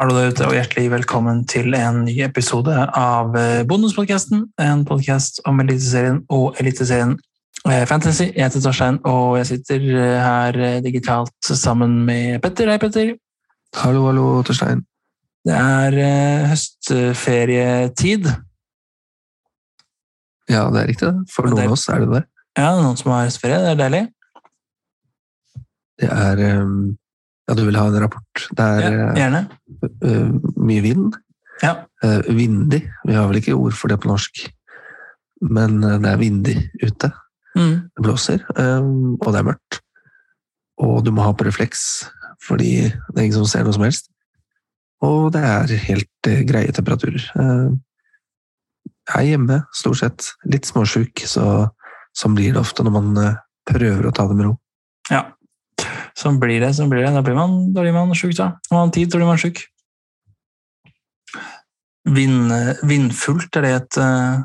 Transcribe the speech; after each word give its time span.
Hallo 0.00 0.14
der 0.16 0.30
ute, 0.32 0.46
og 0.48 0.54
hjertelig 0.56 0.86
velkommen 0.94 1.42
til 1.44 1.74
en 1.76 1.98
ny 2.06 2.14
episode 2.24 2.72
av 2.96 3.34
eh, 3.36 3.58
Bonuspodkasten. 3.68 4.46
En 4.56 4.86
podkast 4.88 5.42
om 5.44 5.58
Eliteserien 5.60 6.22
og 6.32 6.56
Eliteserien 6.62 7.10
eh, 7.68 7.82
Fantasy. 7.84 8.30
Jeg 8.30 8.46
heter 8.46 8.62
Torstein, 8.64 8.96
og 9.04 9.36
jeg 9.36 9.48
sitter 9.50 9.84
eh, 9.90 10.14
her 10.24 10.80
digitalt 10.80 11.50
sammen 11.52 11.98
med 12.06 12.40
Petter. 12.40 12.70
Hei, 12.72 12.78
Petter. 12.80 13.10
Hallo, 13.82 14.06
hallo, 14.06 14.24
Torstein. 14.48 14.80
Det 15.44 15.58
er 15.58 15.98
høstferietid. 16.48 18.30
Ja, 20.48 20.64
det 20.72 20.80
er 20.80 20.90
riktig. 20.94 21.12
For 21.28 21.52
noen 21.52 21.66
av 21.66 21.76
oss 21.76 21.84
er 21.92 22.06
det 22.06 22.08
det. 22.14 22.24
Ja, 22.56 22.72
noen 22.80 22.96
som 22.96 23.12
har 23.12 23.28
høstferie. 23.28 23.60
Det 23.66 23.76
er 23.76 23.84
deilig. 23.84 24.02
Det 26.00 26.08
er 26.08 26.44
um 26.64 26.96
ja, 27.50 27.56
du 27.58 27.64
vil 27.66 27.74
ha 27.74 27.88
en 27.88 27.98
rapport? 27.98 28.44
Det 28.54 28.62
er 28.62 28.96
ja, 29.18 29.26
eh. 29.26 29.46
Uh, 30.06 30.36
mye 30.54 30.82
vind. 30.84 31.16
Ja. 31.64 31.80
Uh, 32.04 32.22
vindig. 32.30 32.84
Vi 33.08 33.16
har 33.16 33.26
vel 33.26 33.40
ikke 33.40 33.56
ord 33.58 33.74
for 33.74 33.90
det 33.90 33.98
på 33.98 34.10
norsk, 34.12 34.44
men 35.50 35.80
det 35.82 36.06
er 36.12 36.20
vindig 36.20 36.54
ute. 36.78 37.10
Mm. 37.58 37.90
Det 37.90 38.04
blåser, 38.04 38.44
og 38.54 39.26
det 39.26 39.40
er 39.40 39.46
mørkt. 39.48 39.80
Og 40.78 41.00
du 41.02 41.10
må 41.10 41.24
ha 41.24 41.32
på 41.34 41.46
refleks, 41.48 42.04
fordi 42.46 42.86
det 42.86 43.16
er 43.16 43.24
ingen 43.24 43.40
som 43.40 43.48
ser 43.50 43.64
noe 43.66 43.74
som 43.74 43.82
helst. 43.82 44.12
Og 45.02 45.32
det 45.34 45.42
er 45.42 45.72
helt 45.88 46.30
greie 46.46 46.70
temperaturer. 46.76 47.24
Jeg 47.34 49.16
er 49.16 49.26
hjemme, 49.32 49.58
stort 49.74 49.98
sett. 50.04 50.28
Litt 50.46 50.68
småsjuk, 50.68 51.24
så 51.26 51.72
sånn 52.14 52.36
blir 52.38 52.54
det 52.54 52.62
ofte 52.62 52.86
når 52.86 52.96
man 53.00 53.10
prøver 53.66 54.06
å 54.06 54.14
ta 54.14 54.28
det 54.30 54.38
med 54.38 54.52
ro. 54.52 54.54
Ja, 55.10 55.24
Sånn 56.18 56.38
blir 56.42 56.60
det. 56.62 56.72
sånn 56.74 56.90
blir 56.90 57.04
det. 57.04 57.12
Da 57.14 57.22
blir 57.26 57.36
man, 57.38 57.72
da 57.74 57.84
blir 57.84 57.94
man 57.94 58.14
sjuk, 58.14 58.34
da. 58.38 58.52
Når 58.70 58.76
man 58.76 58.88
har 58.88 58.94
tid, 58.94 59.10
så 59.10 59.20
blir 59.20 59.30
man 59.30 59.40
sjuk. 59.40 59.62
Vind, 62.10 62.52
vindfullt, 62.88 63.56
er 63.56 63.66
det 63.66 63.70
et 63.76 63.98
eh, 64.00 64.40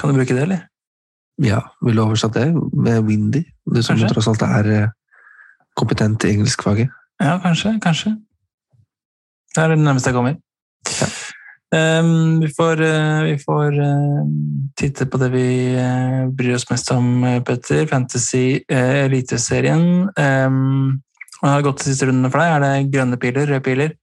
Kan 0.00 0.10
du 0.10 0.16
bruke 0.16 0.34
det, 0.34 0.42
eller? 0.42 0.62
Ja, 1.44 1.60
vil 1.84 1.96
du 1.96 2.02
oversatt 2.02 2.34
det 2.34 2.46
med 2.54 3.04
windy? 3.04 3.44
Du 3.68 3.82
som 3.82 3.94
kanskje? 3.94 4.12
tross 4.14 4.28
alt 4.32 4.44
er 4.46 4.70
eh, 4.72 4.94
kompetent 5.76 6.24
i 6.24 6.32
engelskfaget. 6.34 6.92
Ja, 7.20 7.36
kanskje. 7.44 7.76
Kanskje. 7.84 8.16
Det 9.54 9.62
er 9.62 9.72
det 9.72 9.78
nærmeste 9.80 10.12
jeg 10.12 10.16
kommer. 10.16 10.36
Ja. 11.00 11.08
Um, 11.76 12.40
vi 12.40 12.48
får, 12.54 12.80
uh, 12.80 13.22
vi 13.24 13.38
får 13.38 13.78
uh, 13.80 14.26
titte 14.78 15.06
på 15.10 15.18
det 15.20 15.30
vi 15.34 15.48
uh, 15.76 16.26
bryr 16.32 16.56
oss 16.56 16.66
mest 16.70 16.90
om, 16.94 17.24
Petter. 17.46 17.86
Fantasy 17.90 18.60
Eliteserien. 18.68 20.06
Um, 20.16 21.00
hva 21.40 21.52
har 21.52 21.64
gått 21.66 21.82
de 21.82 21.90
siste 21.90 22.08
rundene 22.08 22.30
for 22.32 22.40
deg? 22.40 22.54
Er 22.54 22.64
det 22.64 22.92
grønne 22.94 23.18
piler, 23.20 23.48
røde 23.50 23.64
piler? 23.64 23.96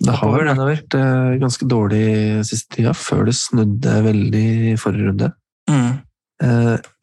Det 0.00 0.12
har 0.14 0.28
Oppover, 0.28 0.52
vært 0.68 0.94
ganske 1.42 1.66
dårlig 1.66 2.04
siste 2.46 2.76
tida, 2.76 2.94
før 2.94 3.26
det 3.26 3.34
snudde 3.36 3.96
veldig 4.06 4.44
i 4.70 4.76
forrige 4.78 5.10
runde. 5.10 5.32
Mm. 5.70 5.90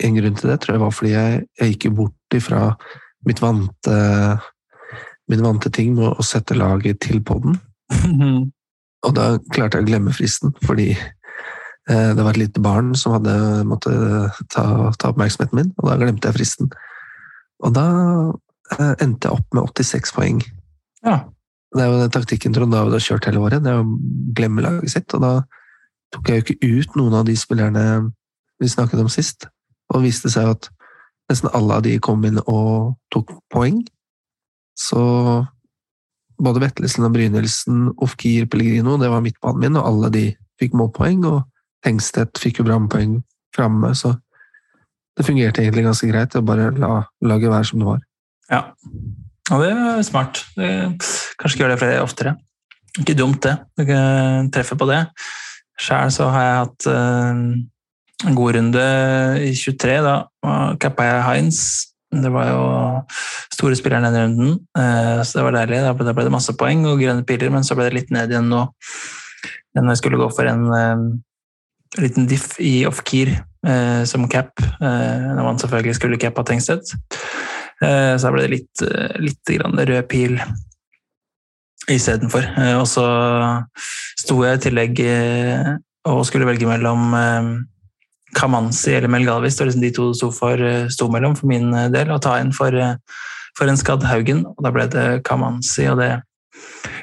en 0.03 0.16
grunn 0.17 0.35
til 0.35 0.50
det 0.50 0.55
tror 0.59 0.73
jeg 0.75 0.81
var 0.81 0.94
fordi 0.95 1.11
jeg, 1.13 1.44
jeg 1.59 1.73
gikk 1.73 1.85
bort 1.95 2.35
ifra 2.35 2.61
mitt 3.28 3.39
vante 3.39 4.00
min 5.31 5.44
vante 5.44 5.72
ting 5.72 5.94
med 5.95 6.16
å 6.16 6.25
sette 6.25 6.58
laget 6.58 7.02
til 7.03 7.22
poden. 7.23 7.59
Og 9.06 9.14
da 9.16 9.30
klarte 9.53 9.78
jeg 9.78 9.86
å 9.86 9.90
glemme 9.92 10.14
fristen, 10.16 10.53
fordi 10.66 10.90
eh, 10.95 12.12
det 12.17 12.23
var 12.23 12.34
et 12.34 12.42
lite 12.42 12.64
barn 12.64 12.94
som 12.98 13.14
hadde 13.17 13.36
måttet 13.70 13.95
ta, 14.53 14.66
ta, 14.98 15.12
oppmerksomheten 15.12 15.59
min, 15.59 15.72
og 15.78 15.90
da 15.92 15.98
glemte 16.02 16.30
jeg 16.30 16.40
fristen. 16.40 16.72
Og 17.66 17.73
da 17.78 17.88
eh, 18.78 18.94
endte 19.03 19.30
jeg 19.30 19.38
opp 19.38 19.58
med 19.58 19.70
86 19.78 20.16
poeng. 20.18 20.42
Ja. 21.06 21.22
Det 21.75 21.84
er 21.84 21.92
jo 21.92 22.00
den 22.00 22.13
taktikken 22.16 22.56
Trond 22.56 22.74
David 22.74 22.96
har 22.96 23.03
kjørt 23.03 23.28
hele 23.28 23.44
året, 23.44 23.63
det 23.63 23.74
er 23.74 23.84
å 23.84 23.97
glemme 24.38 24.63
laget 24.66 24.96
sitt. 24.96 25.13
Og 25.13 25.24
da 25.24 25.34
tok 26.16 26.31
jeg 26.31 26.40
jo 26.40 26.46
ikke 26.46 26.72
ut 26.80 26.97
noen 27.00 27.19
av 27.19 27.28
de 27.28 27.36
spillerne 27.38 27.84
vi 28.57 28.72
snakket 28.72 29.03
om 29.03 29.12
sist, 29.12 29.46
og 29.94 30.06
viste 30.07 30.31
seg 30.34 30.56
at 30.56 30.72
nesten 31.30 31.52
alle 31.56 31.78
av 31.78 31.84
de 31.86 31.97
kom 32.02 32.24
inn 32.25 32.40
og 32.46 32.96
tok 33.13 33.36
poeng. 33.53 33.84
Så 34.78 35.02
både 36.44 36.62
Vettelsen 36.64 37.08
og 37.08 37.14
Brynildsen, 37.16 37.88
Ofkir, 38.03 38.48
Pellegrino, 38.52 38.98
det 39.02 39.09
var 39.12 39.24
midtbanen 39.25 39.64
min, 39.64 39.80
og 39.80 39.88
alle 39.90 40.12
de 40.14 40.25
fikk 40.62 40.75
målpoeng. 40.78 41.25
Og 41.30 41.42
Hengstedt 41.86 42.40
fikk 42.42 42.62
jo 42.62 42.68
brannpoeng 42.68 43.20
framme, 43.56 43.94
så 43.98 44.16
det 45.18 45.25
fungerte 45.25 45.64
egentlig 45.64 45.86
ganske 45.88 46.09
greit 46.09 46.36
å 46.38 46.44
bare 46.46 46.70
la 46.78 46.92
laget 47.25 47.53
være 47.53 47.70
som 47.70 47.81
det 47.81 47.88
var. 47.88 48.03
Ja, 48.52 48.62
og 49.52 49.64
det 49.64 49.72
er 49.74 50.03
smart. 50.06 50.44
Det, 50.58 50.70
kanskje 51.40 51.64
gjør 51.64 51.74
det 51.74 51.80
flere 51.81 52.03
oftere. 52.03 52.36
Ikke 53.02 53.18
dumt, 53.18 53.42
det. 53.46 53.56
Du 53.78 53.86
kan 53.88 54.52
treffe 54.54 54.78
på 54.78 54.88
det. 54.90 55.02
Sjæl 55.78 56.14
så 56.14 56.30
har 56.34 56.46
jeg 56.46 56.62
hatt 56.64 56.88
uh, 56.90 58.28
en 58.28 58.38
god 58.38 58.58
runde 58.58 58.86
i 59.46 59.52
23. 59.54 59.98
Da 60.06 60.16
cappa 60.81 61.06
jeg 61.06 61.25
Heinz 61.28 61.59
det 62.12 62.29
var 62.31 62.47
jo 62.47 62.62
store 63.51 63.75
spillere 63.75 64.07
den 64.07 64.16
runden, 64.16 64.51
eh, 64.79 65.22
så 65.23 65.40
det 65.40 65.45
var 65.47 65.56
deilig. 65.57 65.81
Da 65.84 66.13
ble 66.16 66.28
det 66.28 66.34
masse 66.34 66.56
poeng 66.57 66.85
og 66.88 67.01
grønne 67.01 67.25
piler, 67.28 67.51
men 67.51 67.68
så 67.68 67.75
ble 67.75 67.90
det 67.90 67.97
litt 67.97 68.13
ned 68.16 68.31
igjen 68.31 68.47
nå. 68.51 68.63
Når 69.78 69.91
jeg 69.91 70.01
skulle 70.01 70.19
gå 70.22 70.28
for 70.34 70.47
en 70.50 70.63
uh, 70.73 71.03
liten 72.01 72.25
diff 72.29 72.56
i 72.63 72.81
off-keer 72.90 73.35
uh, 73.68 74.01
som 74.09 74.25
cap, 74.31 74.56
når 74.79 75.44
man 75.44 75.59
selvfølgelig 75.62 75.97
skulle 76.00 76.18
cappa 76.22 76.41
Tengsted. 76.47 76.81
Så 77.78 78.24
da 78.24 78.31
ble 78.34 78.47
det 78.47 78.53
litt, 78.56 78.81
litt 79.22 79.51
rød 79.53 80.07
pil 80.09 80.39
istedenfor. 81.94 82.47
Uh, 82.57 82.75
og 82.79 82.88
så 82.89 83.06
sto 84.18 84.39
jeg 84.47 84.57
i 84.57 84.63
tillegg 84.66 85.03
og 86.09 86.25
skulle 86.25 86.47
velge 86.50 86.72
mellom 86.72 87.12
Kamanzi 88.35 88.95
eller 88.95 89.07
Melgalvis. 89.07 89.55
Det 89.55 89.63
var 89.63 89.71
liksom 89.71 89.81
de 89.81 89.91
to 89.95 90.13
sto, 90.13 90.31
for, 90.31 90.61
eh, 90.61 90.88
sto 90.88 91.07
mellom 91.11 91.35
for 91.35 91.47
min 91.47 91.73
eh, 91.73 91.89
del. 91.93 92.11
Å 92.11 92.19
ta 92.23 92.38
inn 92.41 92.51
for, 92.55 92.73
eh, 92.73 92.95
for 93.57 93.69
en 93.71 93.79
skadd 93.79 94.03
Haugen. 94.07 94.45
Og 94.51 94.63
da 94.63 94.71
ble 94.75 94.88
det 94.91 95.07
Kamanzi, 95.27 95.88
og 95.91 96.01
det 96.01 96.11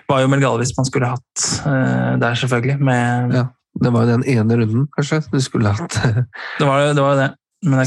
var 0.08 0.24
jo 0.24 0.30
Melgalvis 0.32 0.74
man 0.76 0.88
skulle 0.88 1.12
hatt 1.14 1.44
uh, 1.64 2.16
der, 2.20 2.36
selvfølgelig. 2.36 2.76
Med, 2.84 3.32
ja, 3.34 3.46
det 3.80 3.92
var 3.94 4.04
jo 4.04 4.16
den 4.18 4.26
ene 4.34 4.58
runden, 4.60 4.84
kanskje, 4.96 5.22
du 5.32 5.40
skulle 5.40 5.72
hatt. 5.72 5.96
det 6.58 6.68
var 6.68 6.82
jo 6.82 6.92
det. 6.92 7.04
Var 7.06 7.20
det. 7.22 7.30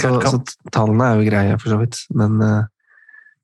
så, 0.01 0.13
så, 0.23 0.71
tallene 0.73 1.11
er 1.11 1.19
jo 1.19 1.29
greie, 1.29 1.59
for 1.61 1.75
så 1.75 1.79
vidt. 1.81 1.99
Men 2.17 2.41
uh, 2.41 2.63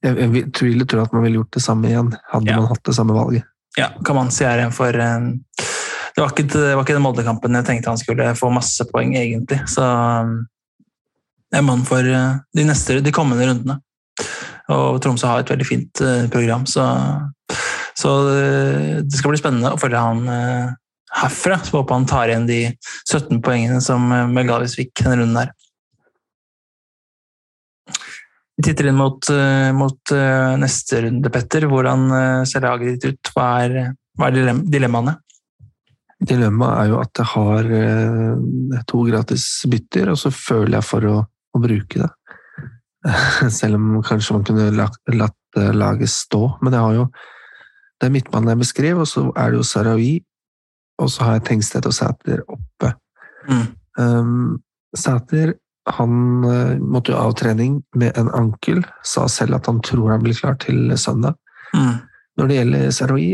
jeg, 0.04 0.18
jeg 0.18 0.46
tviler 0.58 0.90
tror 0.90 1.06
at 1.06 1.16
man 1.16 1.28
ville 1.28 1.42
gjort 1.42 1.60
det 1.60 1.66
samme 1.68 1.92
igjen, 1.92 2.14
hadde 2.34 2.52
ja. 2.52 2.60
man 2.60 2.72
hatt 2.72 2.84
det 2.88 2.98
samme 2.98 3.18
valget. 3.18 3.50
Ja, 3.78 3.90
Kamanzi 4.06 4.46
er 4.46 4.66
en 4.66 4.74
for 4.74 4.94
uh, 4.94 5.32
det 6.14 6.22
var 6.22 6.30
ikke, 6.30 6.46
det 6.46 6.74
var 6.76 6.84
ikke 6.86 6.94
den 6.94 7.04
Molde-kampen 7.04 7.58
jeg 7.58 7.66
tenkte 7.66 7.90
han 7.90 8.02
skulle 8.02 8.34
få 8.38 8.52
masse 8.54 8.86
poeng, 8.92 9.16
egentlig. 9.18 9.58
Så 9.70 9.82
um, 9.82 10.44
jeg 11.50 11.62
er 11.62 11.66
mann 11.66 11.82
for 11.88 12.06
uh, 12.06 12.38
de, 12.54 12.66
neste, 12.70 13.00
de 13.02 13.14
kommende 13.16 13.48
rundene. 13.50 13.80
Og 14.74 15.00
Tromsø 15.02 15.30
har 15.30 15.42
et 15.42 15.50
veldig 15.50 15.66
fint 15.66 16.04
uh, 16.06 16.28
program, 16.34 16.68
så, 16.70 16.86
så 17.98 18.14
uh, 18.30 19.02
det 19.02 19.18
skal 19.18 19.34
bli 19.34 19.42
spennende 19.42 19.74
å 19.74 19.82
følge 19.82 20.06
han 20.06 20.22
herfra. 21.24 21.58
Så 21.66 21.80
håper 21.80 21.98
han 21.98 22.08
tar 22.10 22.30
igjen 22.30 22.48
de 22.50 22.62
17 23.10 23.42
poengene 23.42 23.82
som 23.82 24.06
Melgavis 24.06 24.78
fikk 24.78 25.02
denne 25.02 25.24
runden 25.24 25.42
her. 25.42 25.52
Vi 28.54 28.68
titter 28.68 28.92
inn 28.92 29.00
mot, 29.00 29.18
mot 29.74 30.12
neste 30.62 31.00
runde, 31.08 31.30
Petter. 31.34 31.66
Hvordan 31.66 32.06
ser 32.46 32.62
laget 32.62 33.02
ditt 33.02 33.16
ut? 33.18 33.32
Hva 33.34 33.48
er, 33.66 33.96
hva 34.14 34.30
er 34.30 34.62
dilemmaene? 34.62 35.18
Dilemmaet 36.24 36.80
er 36.80 36.90
jo 36.92 37.00
at 37.02 37.20
jeg 37.20 37.30
har 37.34 37.70
eh, 37.80 38.82
to 38.90 39.04
gratis 39.08 39.46
bytter, 39.70 40.14
og 40.14 40.20
så 40.22 40.32
føler 40.34 40.78
jeg 40.78 40.88
for 40.88 41.10
å, 41.10 41.16
å 41.24 41.62
bruke 41.64 42.00
det. 42.00 42.10
Selv 43.60 43.80
om 43.80 44.02
kanskje 44.06 44.38
man 44.38 44.46
kunne 44.48 44.70
latt, 44.78 45.00
latt 45.12 45.60
eh, 45.60 45.74
laget 45.76 46.12
stå. 46.14 46.46
Men 46.64 46.78
jeg 46.78 46.86
har 46.88 47.00
jo 47.02 47.08
det 48.04 48.10
er 48.10 48.16
midtbanen 48.18 48.52
jeg 48.52 48.60
beskrev, 48.60 49.00
og 49.00 49.08
så 49.08 49.22
er 49.40 49.54
det 49.54 49.60
jo 49.62 49.66
Sarawi, 49.68 50.14
og 51.00 51.12
så 51.12 51.24
har 51.24 51.38
jeg 51.38 51.46
Tengstedt 51.48 51.86
og 51.88 51.94
Sæter 51.96 52.42
oppe. 52.52 52.90
Mm. 53.48 53.68
Um, 53.96 54.58
Sæter 54.92 55.54
han 55.88 56.18
uh, 56.44 56.74
måtte 56.84 57.14
jo 57.14 57.22
av 57.22 57.32
trening 57.40 57.78
med 57.96 58.20
en 58.20 58.28
ankel, 58.36 58.82
sa 59.08 59.24
selv 59.32 59.56
at 59.56 59.70
han 59.72 59.80
tror 59.88 60.12
han 60.12 60.26
blir 60.26 60.36
klar 60.36 60.60
til 60.60 60.92
søndag. 61.00 61.40
Mm. 61.72 61.96
Når 62.40 62.50
det 62.52 62.60
gjelder 62.60 62.92
Sarawi, 62.98 63.30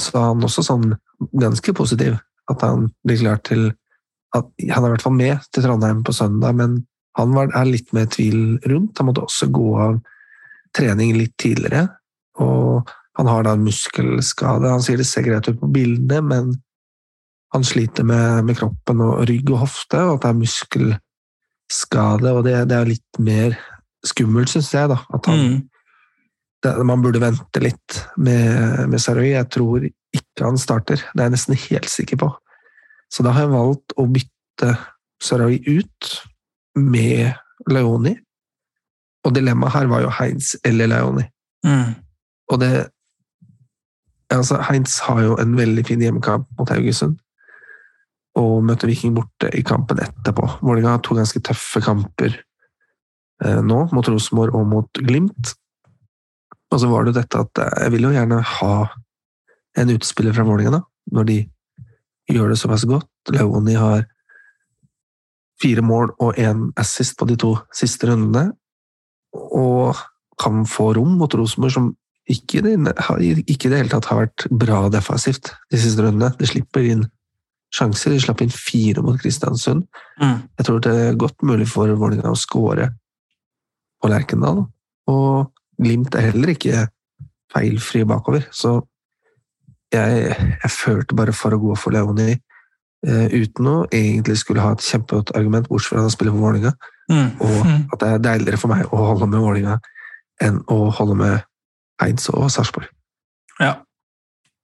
så 0.00 0.18
er 0.18 0.28
han 0.30 0.44
også 0.44 0.64
sånn 0.66 0.90
ganske 1.40 1.74
positiv. 1.76 2.18
At 2.50 2.62
han 2.62 2.90
blir 3.06 3.20
klar 3.22 3.42
til 3.46 3.70
at 4.36 4.48
Han 4.68 4.84
er 4.84 4.90
i 4.90 4.92
hvert 4.92 5.04
fall 5.06 5.14
med 5.16 5.44
til 5.54 5.64
Trondheim 5.64 6.02
på 6.04 6.12
søndag, 6.12 6.52
men 6.58 6.80
han 7.16 7.32
var, 7.32 7.48
er 7.56 7.64
litt 7.64 7.92
mer 7.96 8.08
tvil 8.12 8.58
rundt. 8.68 8.98
Han 8.98 9.08
måtte 9.08 9.22
også 9.24 9.48
gå 9.48 9.68
av 9.80 9.94
trening 10.76 11.14
litt 11.16 11.32
tidligere. 11.40 11.86
Og 12.42 12.90
han 13.16 13.30
har 13.30 13.46
da 13.46 13.54
en 13.56 13.64
muskelskade. 13.64 14.68
Han 14.68 14.84
sier 14.84 15.00
det 15.00 15.06
ser 15.08 15.24
greit 15.24 15.48
ut 15.48 15.60
på 15.62 15.70
bildene, 15.72 16.20
men 16.20 16.50
han 17.54 17.64
sliter 17.64 18.04
med, 18.04 18.44
med 18.44 18.58
kroppen 18.58 19.00
og 19.00 19.22
rygg 19.30 19.54
og 19.54 19.62
hofte, 19.64 20.02
og 20.02 20.18
at 20.18 20.26
det 20.26 20.28
er 20.28 20.40
muskelskade. 20.42 22.34
Og 22.34 22.44
det, 22.44 22.58
det 22.68 22.76
er 22.76 22.92
litt 22.92 23.22
mer 23.22 23.56
skummelt, 24.04 24.52
syns 24.52 24.74
jeg. 24.74 24.90
da, 24.92 25.00
at 25.16 25.30
han, 25.30 25.40
mm. 25.40 25.56
Man 26.86 27.02
burde 27.04 27.22
vente 27.22 27.62
litt 27.62 28.00
med, 28.16 28.86
med 28.90 29.02
Sarøy. 29.02 29.30
Jeg 29.32 29.48
tror 29.54 29.86
ikke 29.86 30.44
han 30.44 30.58
starter. 30.60 31.02
Det 31.12 31.20
er 31.20 31.28
jeg 31.28 31.36
nesten 31.36 31.58
helt 31.68 31.90
sikker 31.92 32.20
på. 32.20 32.30
Så 33.12 33.24
da 33.24 33.32
har 33.34 33.46
jeg 33.46 33.54
valgt 33.54 33.94
å 34.00 34.06
bytte 34.10 34.72
Sarawi 35.22 35.60
ut 35.66 36.16
med 36.76 37.36
Leoni. 37.70 38.16
Og 39.26 39.34
dilemmaet 39.34 39.74
her 39.74 39.88
var 39.90 40.04
jo 40.04 40.12
Heinz 40.18 40.54
eller 40.66 40.90
Leoni. 40.90 41.24
Mm. 41.66 41.96
Og 42.52 42.60
det 42.62 42.72
altså 44.32 44.58
Heinz 44.66 44.98
har 45.06 45.22
jo 45.22 45.36
en 45.40 45.54
veldig 45.58 45.84
fin 45.86 46.02
hjemmekamp 46.02 46.48
mot 46.58 46.70
Haugesund. 46.70 47.18
Og 48.36 48.58
møter 48.66 48.90
Viking 48.90 49.14
borte 49.16 49.50
i 49.56 49.62
kampen 49.66 50.00
etterpå. 50.02 50.48
Vålerenga 50.60 50.96
har 50.96 51.04
to 51.04 51.16
ganske 51.16 51.40
tøffe 51.46 51.80
kamper 51.84 52.34
eh, 53.44 53.62
nå, 53.64 53.86
mot 53.96 54.10
Rosenborg 54.10 54.58
og 54.58 54.66
mot 54.68 55.00
Glimt. 55.06 55.54
Og 56.72 56.82
så 56.82 56.88
var 56.90 57.04
det 57.04 57.12
jo 57.12 57.20
dette 57.20 57.42
at 57.44 57.62
jeg 57.82 57.92
vil 57.94 58.08
jo 58.08 58.14
gjerne 58.14 58.40
ha 58.42 58.74
en 59.76 59.92
utespiller 59.92 60.34
fra 60.34 60.46
Vålerenga, 60.46 60.80
da, 60.80 60.82
når 61.14 61.28
de 61.28 61.38
gjør 62.32 62.50
det 62.50 62.58
såpass 62.58 62.86
godt. 62.88 63.10
Leoni 63.34 63.76
har 63.78 64.06
fire 65.62 65.84
mål 65.84 66.12
og 66.22 66.38
én 66.40 66.68
assist 66.80 67.16
på 67.18 67.28
de 67.28 67.36
to 67.40 67.54
siste 67.74 68.08
rundene, 68.10 68.50
og 69.36 69.96
kan 70.40 70.64
få 70.68 70.90
rom 70.96 71.16
mot 71.20 71.32
Rosenborg, 71.34 71.72
som 71.72 71.92
ikke 72.26 72.58
i, 72.58 72.62
det, 72.64 72.94
ikke 73.46 73.68
i 73.68 73.70
det 73.70 73.78
hele 73.78 73.92
tatt 73.92 74.08
har 74.10 74.24
vært 74.24 74.46
bra 74.50 74.86
defensivt 74.90 75.52
de 75.70 75.78
siste 75.78 76.02
rundene. 76.02 76.32
De 76.40 76.48
slipper 76.48 76.88
inn 76.88 77.04
sjanser. 77.74 78.12
De 78.12 78.22
slapp 78.22 78.42
inn 78.42 78.52
fire 78.52 79.04
mot 79.04 79.18
Kristiansund. 79.20 79.86
Mm. 80.18 80.40
Jeg 80.58 80.66
tror 80.66 80.80
det 80.82 80.94
er 81.04 81.20
godt 81.20 81.44
mulig 81.46 81.68
for 81.70 81.92
Vålerenga 81.94 82.32
å 82.34 82.40
skåre 82.40 82.90
på 84.02 84.10
Lerkendal. 84.10 84.64
Og 85.12 85.52
Glimt 85.78 86.14
er 86.14 86.30
heller 86.30 86.48
ikke 86.54 86.86
feilfri 87.52 88.04
bakover, 88.08 88.46
så 88.50 88.80
jeg, 89.92 90.36
jeg 90.62 90.70
følte 90.72 91.14
bare 91.16 91.32
for 91.36 91.54
å 91.54 91.60
gå 91.62 91.76
for 91.78 91.94
Leoni 91.94 92.32
uh, 93.06 93.26
uten 93.30 93.68
å 93.70 93.76
egentlig 93.94 94.38
skulle 94.40 94.60
ha 94.64 94.72
et 94.74 94.82
kjempegodt 94.84 95.30
argument, 95.38 95.68
bortsett 95.70 95.92
fra 95.92 95.98
at 96.02 96.08
han 96.08 96.14
spiller 96.16 96.32
for 96.36 96.46
Vålerenga, 96.46 96.72
Mm. 97.08 97.28
og 97.40 97.66
Mm. 97.66 97.82
at 97.92 98.00
det 98.00 98.08
er 98.08 98.18
deiligere 98.18 98.58
for 98.58 98.68
meg 98.72 98.86
å 98.90 98.96
holde 98.96 99.28
med 99.30 99.38
Vålerenga 99.38 99.76
enn 100.42 100.56
å 100.66 100.90
holde 100.90 101.14
med 101.14 101.44
Eids 102.02 102.28
og 102.32 102.48
Sarpsborg. 102.50 102.88
Ja. 103.60 103.76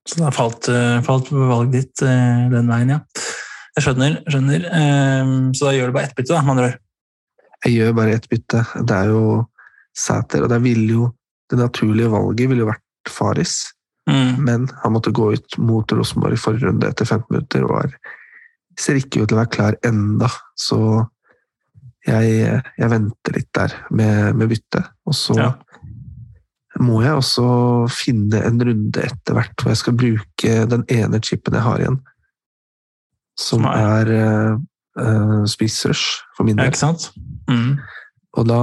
Så 0.05 0.17
da 0.19 0.29
falt, 0.29 0.67
eh, 0.67 0.99
falt 1.01 1.29
valget 1.31 1.71
ditt 1.71 2.01
eh, 2.03 2.49
den 2.51 2.67
veien, 2.67 2.89
ja. 2.89 2.99
Jeg 3.77 3.85
skjønner. 3.85 4.17
skjønner. 4.27 4.65
Ehm, 4.75 5.53
Så 5.55 5.65
da 5.65 5.71
gjør 5.71 5.87
du 5.87 5.93
bare 5.93 6.03
ett 6.09 6.15
bytte, 6.17 6.33
da, 6.35 6.41
med 6.41 6.51
andre 6.57 6.65
ord. 6.65 6.79
Jeg 7.63 7.73
gjør 7.77 7.95
bare 7.95 8.11
ett 8.13 8.27
bytte. 8.29 8.65
Det 8.85 8.91
er 8.91 9.05
jo 9.07 9.47
Sæter, 9.97 10.43
og 10.43 10.49
det 10.49 10.61
ville 10.63 10.89
jo 10.93 11.11
det 11.51 11.59
naturlige 11.59 12.09
valget 12.09 12.49
ville 12.49 12.63
jo 12.65 12.71
vært 12.71 13.11
Faris. 13.13 13.59
Mm. 14.03 14.43
men 14.43 14.65
han 14.81 14.91
måtte 14.91 15.13
gå 15.15 15.29
ut 15.31 15.55
mot 15.63 15.91
Rosenborg 15.95 16.35
i 16.35 16.39
forrige 16.41 16.67
runde 16.67 16.89
etter 16.89 17.05
15 17.07 17.23
minutter 17.31 17.63
og 17.63 17.85
er, 17.85 17.93
ser 18.75 18.97
ikke 18.99 19.21
ut 19.23 19.29
til 19.31 19.37
å 19.37 19.39
være 19.39 19.51
klar 19.53 19.77
enda, 19.87 20.27
så 20.59 20.79
jeg, 22.03 22.57
jeg 22.81 22.89
venter 22.91 23.37
litt 23.37 23.47
der 23.55 23.71
med, 23.95 24.35
med 24.35 24.51
byttet. 24.51 24.89
Og 25.07 25.15
så 25.15 25.37
Ja. 25.39 25.53
må 26.83 26.99
jeg 27.05 27.15
også 27.15 27.45
finne 27.95 28.43
en 28.43 28.59
runde 28.59 29.05
etter 29.07 29.37
hvert 29.37 29.55
hvor 29.63 29.71
jeg 29.71 29.77
skal 29.85 29.95
bruke 29.95 30.53
den 30.75 30.83
ene 30.91 31.21
chipen 31.23 31.55
jeg 31.55 31.63
har 31.63 31.79
igjen, 31.85 32.01
som 33.39 33.63
Nei. 33.63 33.77
er 33.79 34.11
uh, 34.19 34.59
uh, 34.99 35.47
for 36.35 36.43
min 36.43 36.57
Ja, 36.57 36.63
del. 36.65 36.73
ikke 36.73 36.83
sant? 36.83 37.07
Mm. 37.47 37.79
Og 38.37 38.47
da, 38.49 38.59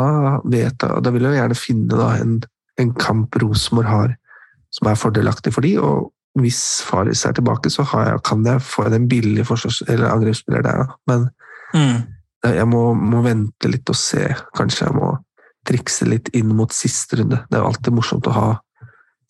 vet 0.51 0.79
da 0.83 1.11
vil 1.15 1.23
jeg 1.29 1.37
gjerne 1.39 1.59
finne 1.59 2.07
en, 2.21 2.39
en 2.81 2.95
kamp 2.99 3.37
Rosenborg 3.43 3.87
har 3.91 4.17
som 4.75 4.87
er 4.91 4.99
fordelaktig 4.99 5.53
for 5.55 5.67
de, 5.67 5.77
og 5.83 6.13
hvis 6.39 6.61
Faris 6.87 7.25
er 7.27 7.33
tilbake, 7.35 7.71
så 7.75 7.83
har 7.91 8.07
jeg, 8.07 8.21
kan 8.27 8.45
jeg 8.47 8.63
få 8.63 8.85
en 8.87 9.09
billig 9.11 9.43
forsvars- 9.49 9.83
eller 9.91 10.13
angrepsspiller 10.13 10.63
der. 10.63 10.85
da. 10.85 10.95
Men 11.11 11.31
Mm. 11.75 12.03
jeg 12.45 12.67
må, 12.67 12.95
må 12.95 13.23
vente 13.23 13.69
litt 13.71 13.89
og 13.91 13.95
se. 13.99 14.25
Kanskje 14.57 14.87
jeg 14.89 14.95
må 14.97 15.11
trikse 15.67 16.07
litt 16.09 16.29
inn 16.35 16.49
mot 16.57 16.73
siste 16.75 17.19
runde. 17.21 17.45
Det 17.51 17.59
er 17.59 17.63
jo 17.63 17.69
alltid 17.69 17.93
morsomt 17.95 18.27
å 18.27 18.33
ha 18.35 18.47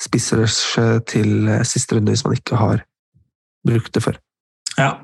spissrush 0.01 0.79
til 1.11 1.49
eh, 1.49 1.65
siste 1.69 1.97
runde 1.99 2.13
hvis 2.15 2.25
man 2.25 2.37
ikke 2.39 2.57
har 2.57 2.85
brukt 3.67 3.93
det 3.93 4.03
før. 4.05 4.17
Ja. 4.79 4.95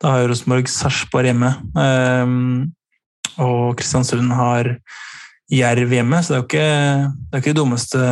Da 0.00 0.12
har 0.14 0.22
jo 0.22 0.30
Rosenborg 0.32 0.68
Sarpsborg 0.68 1.28
hjemme. 1.28 1.50
ehm, 1.76 2.72
og 3.42 3.76
Kristiansund 3.78 4.32
har 4.36 4.72
Jerv 5.52 5.92
hjemme, 5.94 6.22
så 6.22 6.32
det 6.32 6.36
er 6.36 6.42
jo 6.42 6.46
ikke 6.48 6.68
det, 7.30 7.40
ikke 7.40 7.52
det 7.52 7.60
dummeste 7.60 8.02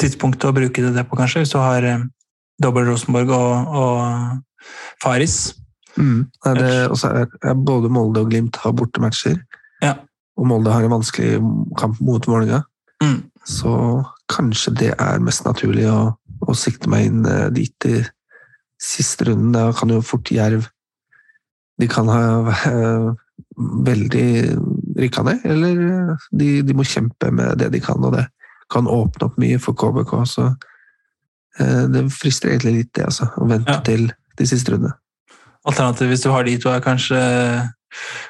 tidspunktet 0.00 0.48
å 0.50 0.54
bruke 0.54 0.90
det 0.94 1.04
på, 1.08 1.18
kanskje, 1.18 1.42
hvis 1.42 1.54
du 1.54 1.58
har 1.58 1.86
eh, 1.88 2.06
dobbel 2.62 2.88
Rosenborg 2.90 3.32
og, 3.34 3.76
og 3.80 4.64
Faris. 5.02 5.54
Nei, 5.98 6.54
det, 6.58 6.72
og 6.90 6.98
så 6.98 7.10
er, 7.22 7.30
er 7.46 7.54
både 7.58 7.90
Molde 7.92 8.24
og 8.24 8.32
Glimt 8.32 8.58
har 8.62 8.74
bortematcher. 8.76 9.38
Ja. 9.82 9.94
Og 10.38 10.48
Molde 10.50 10.72
har 10.74 10.86
en 10.86 10.94
vanskelig 10.96 11.38
kamp 11.78 12.00
mot 12.02 12.26
Vålerenga. 12.26 12.64
Mm. 13.02 13.20
Så 13.46 13.74
kanskje 14.32 14.74
det 14.80 14.92
er 14.94 15.22
mest 15.22 15.44
naturlig 15.46 15.86
å, 15.90 16.14
å 16.42 16.56
sikte 16.58 16.90
meg 16.90 17.10
inn 17.10 17.26
eh, 17.28 17.50
dit 17.54 17.88
i 17.90 18.00
siste 18.82 19.28
runden. 19.28 19.52
Da 19.54 19.68
kan 19.76 19.92
jo 19.92 20.02
fort 20.04 20.32
Jerv 20.32 20.70
De 21.80 21.88
kan 21.90 22.06
ha 22.10 22.22
eh, 22.70 23.08
veldig 23.56 24.28
rykka 24.98 25.22
ned, 25.26 25.44
eller 25.44 25.82
eh, 25.88 26.26
de, 26.38 26.48
de 26.66 26.74
må 26.76 26.86
kjempe 26.86 27.30
med 27.34 27.58
det 27.60 27.70
de 27.74 27.80
kan, 27.82 28.02
og 28.04 28.16
det 28.16 28.26
kan 28.72 28.88
åpne 28.90 29.28
opp 29.28 29.38
mye 29.40 29.58
for 29.62 29.76
KBK. 29.78 30.12
Så 30.30 30.48
eh, 31.60 31.84
det 31.92 32.06
frister 32.14 32.52
egentlig 32.52 32.76
litt, 32.80 32.92
det, 32.96 33.08
altså. 33.10 33.30
Å 33.36 33.48
vente 33.50 33.70
Ja. 33.72 33.80
til 33.86 34.10
de 34.38 34.46
siste 34.50 34.74
rundene. 34.74 34.96
Alternativet 35.64 36.12
hvis 36.12 36.24
du 36.24 36.30
har 36.32 36.44
de 36.44 36.58
to, 36.60 36.68
er 36.68 36.82
kanskje, 36.84 37.18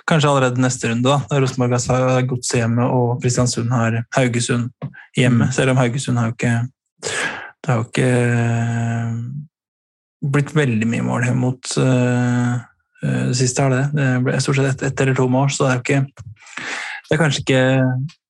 kanskje 0.06 0.28
allerede 0.30 0.62
neste 0.62 0.90
runde. 0.90 1.08
da, 1.08 1.22
der 1.30 1.40
Rosenborg 1.42 1.80
har 1.90 2.28
Godset 2.30 2.60
hjemme 2.60 2.84
og 2.86 3.22
Kristiansund 3.22 3.72
har 3.74 4.04
Haugesund 4.14 4.70
hjemme. 5.16 5.48
Mm. 5.48 5.52
Selv 5.56 5.74
om 5.74 5.80
Haugesund 5.80 6.18
har 6.20 6.30
jo 6.30 6.36
ikke 6.36 6.68
Det 7.64 7.72
har 7.72 7.80
jo 7.80 7.86
ikke 7.88 8.08
eh, 8.12 9.14
blitt 10.30 10.54
veldig 10.56 10.86
mye 10.88 11.04
mål 11.04 11.26
mot 11.34 11.76
eh, 11.80 12.60
det 13.04 13.36
siste. 13.38 13.62
har 13.62 13.72
det. 13.72 13.84
Det 13.94 14.08
ble 14.24 14.40
stort 14.42 14.60
sett 14.60 14.70
ett 14.72 14.84
et 14.90 15.04
eller 15.04 15.18
to 15.18 15.28
mål, 15.30 15.50
så 15.52 15.68
det 15.68 15.72
er 15.72 15.82
ikke 15.82 16.04
Det 17.04 17.14
er 17.14 17.20
kanskje 17.20 17.42
ikke 17.44 17.64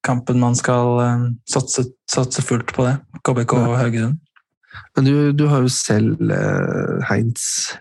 kampen 0.04 0.40
man 0.42 0.56
skal 0.58 0.98
eh, 1.00 1.26
satse, 1.48 1.86
satse 2.10 2.42
fullt 2.42 2.74
på 2.74 2.86
det. 2.88 2.96
KBK 3.24 3.54
og 3.56 3.78
Haugesund. 3.78 4.18
Men 4.96 5.06
du, 5.06 5.14
du 5.32 5.46
har 5.50 5.62
jo 5.62 5.70
selv 5.70 6.18
eh, 6.34 6.98
Heinz. 7.08 7.74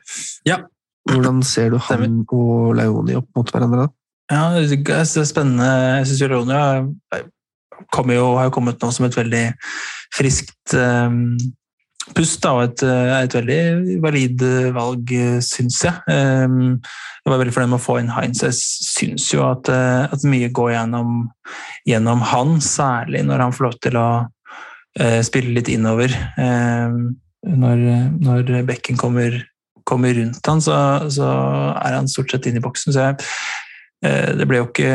Ja. 0.47 0.61
Hvordan 1.09 1.41
ser 1.43 1.73
du 1.73 1.79
han 1.89 2.21
og 2.31 2.75
Leoni 2.77 3.17
opp 3.19 3.27
mot 3.35 3.49
hverandre? 3.51 3.87
da? 3.87 3.93
Ja, 4.31 4.43
jeg 4.55 4.69
synes 4.69 5.15
det 5.15 5.21
er 5.21 5.27
spennende. 5.27 5.71
Jeg 5.97 6.07
syns 6.07 6.23
Leoni 6.31 6.53
har 6.55 8.53
kommet 8.53 8.81
nå 8.81 8.91
som 8.93 9.09
et 9.09 9.17
veldig 9.17 9.43
friskt 10.15 10.75
um, 10.77 11.35
pust, 12.11 12.45
er 12.45 12.65
et, 12.65 12.83
eh, 12.83 13.13
et 13.23 13.35
veldig 13.37 13.99
valid 14.03 14.43
valg, 14.75 15.15
syns 15.45 15.79
jeg. 15.85 15.95
Um, 16.11 16.81
jeg 17.23 17.31
var 17.31 17.39
veldig 17.39 17.53
fornøyd 17.55 17.71
med 17.71 17.79
å 17.79 17.83
få 17.85 17.97
inn 18.01 18.11
Heinz. 18.11 18.41
Jeg 18.43 18.57
syns 18.59 19.29
jo 19.31 19.45
at, 19.47 19.69
eh, 19.71 20.11
at 20.11 20.25
mye 20.27 20.51
går 20.51 20.73
gjennom, 20.73 21.29
gjennom 21.87 22.23
han, 22.33 22.57
særlig 22.59 23.23
når 23.23 23.45
han 23.45 23.55
får 23.55 23.67
lov 23.69 23.77
til 23.85 23.99
å 23.99 24.07
eh, 24.99 25.21
spille 25.23 25.55
litt 25.55 25.71
innover. 25.71 26.11
Um, 26.35 27.15
når, 27.43 27.79
når 28.23 28.51
bekken 28.67 28.99
kommer, 28.99 29.39
kommer 29.87 30.15
rundt 30.15 30.47
han, 30.47 30.61
så, 30.63 30.75
så 31.11 31.29
er 31.79 31.97
han 31.97 32.11
stort 32.11 32.35
sett 32.35 32.47
inne 32.49 32.59
i 32.59 32.65
boksen. 32.65 32.91
Så 32.91 33.07
jeg, 33.07 33.31
eh, 34.03 34.33
det 34.35 34.47
ble 34.49 34.59
jo 34.59 34.67
ikke 34.67 34.91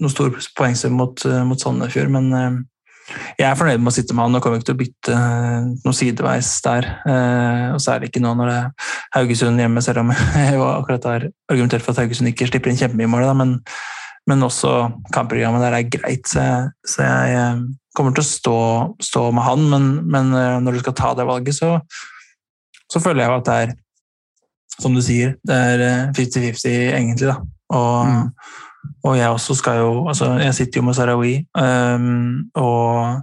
noe 0.00 0.12
stor 0.12 0.32
poengsum 0.56 0.96
mot, 1.00 1.20
eh, 1.28 1.44
mot 1.48 1.60
Sandefjord, 1.60 2.12
men 2.16 2.32
eh, 2.32 2.58
jeg 3.38 3.46
er 3.48 3.56
fornøyd 3.58 3.80
med 3.82 3.92
å 3.92 3.94
sitte 3.96 4.16
med 4.16 4.26
han 4.26 4.38
og 4.38 4.44
kommer 4.44 4.60
ikke 4.60 4.68
til 4.70 4.76
å 4.76 4.80
bytte 4.82 5.14
eh, 5.16 5.68
noe 5.84 5.96
sideveis 5.96 6.50
der. 6.64 6.88
Eh, 7.08 7.64
Og 7.76 7.80
særlig 7.82 8.10
ikke 8.10 8.22
nå 8.24 8.34
når 8.38 8.52
det 8.52 8.58
er 8.58 8.92
Haugesund 9.16 9.62
hjemme, 9.62 9.84
selv 9.84 10.04
om 10.04 10.12
jeg 10.42 10.58
jo 10.58 10.66
akkurat 10.68 11.08
har 11.10 11.26
argumentert 11.48 11.86
for 11.86 11.94
at 11.94 12.04
Haugesund 12.04 12.32
ikke 12.32 12.50
slipper 12.50 12.72
inn 12.72 12.80
kjempemye 12.80 13.10
mål, 13.10 13.30
men, 13.38 13.56
men 14.28 14.46
også 14.46 14.76
kampprogrammet 15.14 15.64
der 15.66 15.78
er 15.80 15.90
greit, 15.96 16.28
så 16.30 16.44
jeg, 16.44 16.70
så 16.94 17.08
jeg 17.08 17.40
eh, 17.40 17.66
kommer 17.98 18.14
til 18.14 18.22
å 18.24 18.30
stå, 18.30 18.60
stå 19.02 19.26
med 19.34 19.46
han, 19.46 19.68
men, 19.72 19.90
men 20.06 20.32
når 20.62 20.76
du 20.76 20.84
skal 20.84 20.94
ta 20.94 21.16
det 21.18 21.26
valget, 21.26 21.56
så, 21.56 21.76
så 22.92 23.00
føler 23.02 23.24
jeg 23.24 23.40
at 23.40 23.48
det 23.48 23.60
er 23.64 23.78
som 24.78 24.94
du 24.94 25.02
sier, 25.02 25.34
det 25.46 25.58
er 25.72 25.84
eh, 25.84 26.10
50-50 26.16 26.74
egentlig, 26.94 27.32
da. 27.32 27.38
Og, 27.74 28.54
og 29.06 29.16
jeg 29.18 29.30
også 29.30 29.56
skal 29.58 29.80
jo 29.82 29.92
altså 30.10 30.32
Jeg 30.42 30.54
sitter 30.56 30.80
jo 30.80 30.86
med 30.86 30.96
Sarawi, 30.98 31.34
um, 31.58 32.50
og 32.58 33.22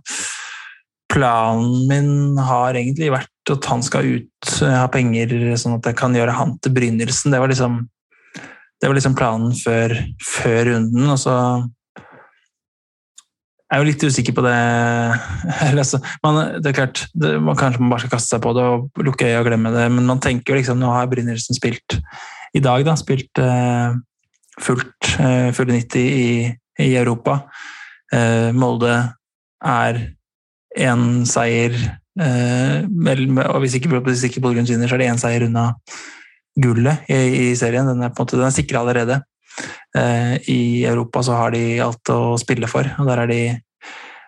planen 1.11 1.85
min 1.89 2.39
har 2.41 2.75
egentlig 2.75 3.11
vært 3.13 3.53
at 3.53 3.67
han 3.69 3.83
skal 3.85 4.07
ut, 4.17 4.55
ha 4.65 4.87
penger, 4.91 5.31
sånn 5.59 5.77
at 5.77 5.91
jeg 5.91 5.97
kan 5.99 6.15
gjøre 6.17 6.33
han 6.33 6.55
til 6.65 6.73
begynnelsen. 6.75 7.31
Det 7.31 7.39
var 7.39 7.51
liksom, 7.51 7.77
det 8.81 8.89
var 8.89 8.97
liksom 8.97 9.17
planen 9.17 9.53
før, 9.55 9.93
før 10.25 10.71
runden. 10.71 11.05
Og 11.13 11.19
så 11.21 11.35
jeg 13.65 13.77
er 13.77 13.81
jo 13.81 13.87
litt 13.89 14.03
usikker 14.05 14.35
på 14.37 14.43
det. 14.45 14.55
Altså, 15.75 15.99
man, 16.23 16.41
det 16.61 16.71
er 16.71 16.77
klart, 16.77 17.05
det, 17.17 17.35
man 17.41 17.57
Kanskje 17.59 17.81
man 17.81 17.93
bare 17.93 18.05
skal 18.05 18.13
kaste 18.13 18.35
seg 18.35 18.43
på 18.43 18.53
det 18.55 18.65
og 18.65 19.05
lukke 19.05 19.27
øya 19.27 19.41
og 19.41 19.49
glemme 19.49 19.73
det, 19.73 19.85
men 19.91 20.09
man 20.09 20.21
tenker 20.23 20.53
jo 20.53 20.59
liksom 20.59 20.79
Nå 20.79 20.91
har 20.93 21.09
Brynildsen 21.11 21.57
spilt 21.57 21.97
i 22.55 22.61
dag, 22.63 22.85
da, 22.87 22.93
spilt 22.95 23.41
uh, 23.41 23.97
fullt, 24.61 25.11
uh, 25.19 25.51
fulle 25.55 25.77
90 25.77 25.99
i, 26.01 26.29
i 26.85 26.89
Europa. 26.95 27.41
Uh, 28.13 28.51
Molde 28.55 28.95
er 29.65 30.01
én 30.75 31.05
seier 31.27 31.75
og 32.15 33.57
Hvis 33.59 33.73
ikke, 33.75 33.89
Bodø-Glimt 33.91 34.69
vinner, 34.71 34.87
så 34.87 34.95
er 34.95 35.01
det 35.01 35.07
én 35.11 35.17
seier 35.19 35.43
unna 35.49 35.65
gullet 36.55 37.09
i, 37.11 37.49
i 37.49 37.55
serien. 37.59 37.89
Den 37.89 38.05
er, 38.07 38.13
på 38.15 38.23
er 38.23 38.53
sikra 38.55 38.79
allerede. 38.85 39.17
Eh, 39.97 40.49
I 40.51 40.85
Europa 40.85 41.23
så 41.23 41.37
har 41.39 41.55
de 41.55 41.79
alt 41.83 42.11
å 42.11 42.35
spille 42.39 42.67
for, 42.71 42.87
og 42.99 43.09
der 43.09 43.23
er 43.23 43.31
de 43.31 43.41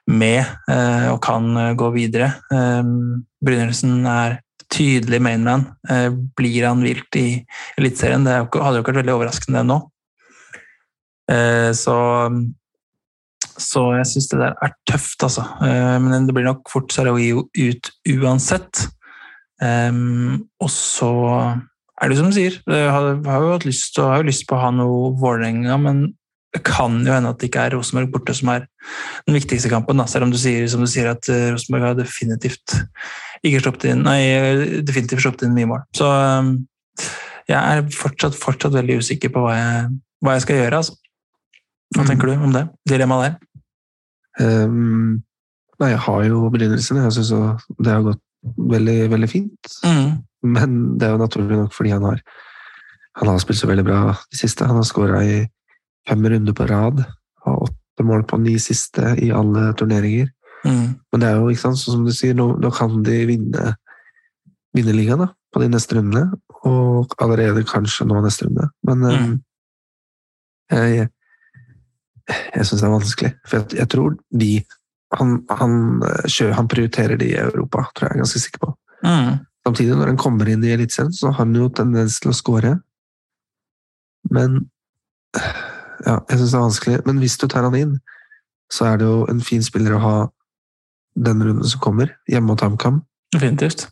med 0.08 0.40
eh, 0.72 1.08
og 1.12 1.20
kan 1.24 1.50
eh, 1.58 1.74
gå 1.80 1.92
videre. 1.96 2.32
Brynildsen 3.44 4.06
er 4.08 4.40
tydelig 4.72 5.20
mainman. 5.24 5.64
Blir 6.36 6.66
han 6.68 6.84
vilt 6.84 7.16
i 7.20 7.28
Eliteserien? 7.80 8.26
Det 8.28 8.36
hadde 8.36 8.76
jo 8.76 8.84
ikke 8.84 8.92
vært 8.92 9.04
veldig 9.04 9.16
overraskende 9.16 9.64
nå. 9.64 9.78
Så, 11.28 11.96
så 13.60 13.82
jeg 13.98 14.08
syns 14.08 14.30
det 14.32 14.38
der 14.40 14.54
er 14.64 14.76
tøft, 14.88 15.26
altså. 15.28 15.44
Men 15.60 16.24
det 16.28 16.36
blir 16.36 16.48
nok 16.48 16.70
fort 16.72 16.94
Sarawi 16.96 17.34
ut 17.36 17.90
uansett. 18.14 18.86
Og 19.60 20.72
så 20.72 21.12
er 21.98 22.12
det 22.12 22.20
som 22.20 22.30
du 22.30 22.38
sier. 22.38 22.56
Jeg 22.64 22.94
har, 22.94 23.42
jo 23.44 23.52
hatt 23.52 23.68
lyst, 23.68 23.98
har 24.00 24.22
jo 24.22 24.30
lyst 24.30 24.48
på 24.48 24.56
å 24.56 24.62
ha 24.62 24.72
noe 24.76 25.12
Vålerenga, 25.20 25.78
men 25.82 26.06
det 26.56 26.64
kan 26.66 27.02
jo 27.06 27.14
hende 27.14 27.32
at 27.34 27.42
det 27.42 27.50
ikke 27.50 27.66
er 27.68 27.76
Rosenborg 27.76 28.12
borte 28.14 28.34
som 28.38 28.52
er 28.54 28.68
den 29.28 29.36
viktigste 29.36 29.72
kampen. 29.72 30.02
Selv 30.10 30.28
om 30.28 30.34
du 30.34 30.40
sier, 30.40 30.66
du 30.66 30.90
sier 30.90 31.12
at 31.12 31.30
uh, 31.30 31.50
Rosenborg 31.54 31.90
har 31.90 31.98
definitivt 31.98 32.78
ikke 33.46 33.62
sluppet 33.66 33.90
inn, 33.92 34.06
nei, 34.08 34.22
definitivt 34.86 35.26
sluppet 35.26 35.48
inn 35.48 35.58
mye 35.58 35.70
mål. 35.74 35.84
Så 35.98 36.08
jeg 37.48 37.58
er 37.58 37.84
fortsatt, 37.96 38.38
fortsatt, 38.38 38.76
veldig 38.76 39.00
usikker 39.04 39.32
på 39.34 39.44
hva 39.44 39.58
jeg, 39.58 39.84
hva 40.24 40.38
jeg 40.38 40.46
skal 40.46 40.62
gjøre. 40.62 40.82
Altså. 40.82 40.98
Hva 41.96 42.04
mm. 42.04 42.10
tenker 42.10 42.30
du 42.30 42.48
om 42.48 42.54
det? 42.56 42.66
Dilemmaet 42.90 43.28
der? 43.28 43.36
Um, 44.38 45.24
nei, 45.82 45.92
jeg 45.94 46.02
har 46.06 46.24
jo 46.28 46.48
begynnelsen. 46.54 47.00
Jeg 47.02 47.16
syns 47.16 47.32
det 47.80 47.94
har 47.94 48.06
gått 48.06 48.24
veldig, 48.58 48.98
veldig 49.14 49.30
fint. 49.32 49.78
Mm. 49.86 50.20
Men 50.48 50.78
det 51.00 51.08
er 51.08 51.16
jo 51.16 51.24
naturlig 51.24 51.58
nok 51.58 51.74
fordi 51.76 51.94
han 51.96 52.06
har, 52.06 52.22
han 53.22 53.32
har 53.32 53.42
spilt 53.42 53.62
så 53.62 53.70
veldig 53.70 53.86
bra 53.88 54.02
de 54.14 54.40
siste. 54.40 54.68
Han 54.68 54.80
har 54.82 54.88
skåra 54.88 55.24
i 55.26 55.40
fem 56.08 56.26
runder 56.26 56.56
på 56.58 56.68
rad. 56.70 57.04
Har 57.46 57.64
åtte 57.70 58.06
mål 58.06 58.28
på 58.30 58.40
ni 58.44 58.58
siste 58.62 59.16
i 59.24 59.32
alle 59.34 59.72
turneringer. 59.80 60.30
Mm. 60.66 60.98
Men 61.12 61.22
det 61.22 61.30
er 61.30 61.40
jo 61.40 61.50
ikke 61.52 61.66
sant, 61.66 61.82
sånn 61.82 62.00
som 62.00 62.06
du 62.08 62.14
sier, 62.16 62.36
nå, 62.38 62.52
nå 62.62 62.72
kan 62.76 63.02
de 63.06 63.18
vinne, 63.30 63.74
vinne 64.76 64.96
ligaen 64.96 65.24
da, 65.24 65.32
på 65.54 65.64
de 65.64 65.72
neste 65.72 65.98
rundene. 65.98 66.38
Og 66.68 67.14
allerede 67.24 67.66
kanskje 67.68 68.08
nå 68.10 68.22
neste 68.26 68.48
runde. 68.48 68.70
Men 68.88 69.06
mm. 69.06 69.28
um, 69.32 69.38
jeg, 70.74 71.08
jeg 72.28 72.68
syns 72.68 72.82
det 72.82 72.88
er 72.88 72.96
vanskelig. 72.96 73.32
For 73.48 73.60
jeg, 73.60 73.78
jeg 73.80 73.92
tror 73.94 74.18
de 74.44 74.52
han, 75.16 75.38
han, 75.56 75.76
han, 76.52 76.68
prioriterer 76.68 77.20
de 77.20 77.30
i 77.32 77.40
Europa, 77.40 77.86
tror 77.96 78.10
jeg 78.10 78.12
jeg 78.12 78.18
er 78.18 78.24
ganske 78.26 78.42
sikker 78.44 78.64
på. 78.66 78.74
Mm. 79.08 79.38
Samtidig, 79.68 79.96
når 79.96 80.12
han 80.12 80.20
kommer 80.20 80.50
inn 80.52 80.66
i 80.68 80.74
Eliteserien, 80.76 81.14
så 81.16 81.32
har 81.32 81.46
han 81.46 81.56
jo 81.56 81.70
tendens 81.72 82.20
til 82.24 82.34
å 82.34 82.36
skåre. 82.38 82.78
Men 84.32 84.66
Ja, 86.06 86.20
jeg 86.30 86.38
syns 86.40 86.52
det 86.52 86.58
er 86.58 86.66
vanskelig. 86.66 86.98
Men 87.08 87.20
hvis 87.24 87.38
du 87.42 87.48
tar 87.50 87.66
han 87.66 87.76
inn, 87.76 87.94
så 88.72 88.86
er 88.92 89.00
det 89.00 89.08
jo 89.08 89.22
en 89.32 89.40
fin 89.44 89.64
spiller 89.66 89.96
å 89.96 90.02
ha 90.04 90.18
den 91.18 91.42
runden 91.42 91.66
som 91.66 91.82
kommer, 91.82 92.12
hjemme 92.30 92.52
mot 92.52 92.62
HamKam. 92.62 93.02
Definitivt. 93.34 93.88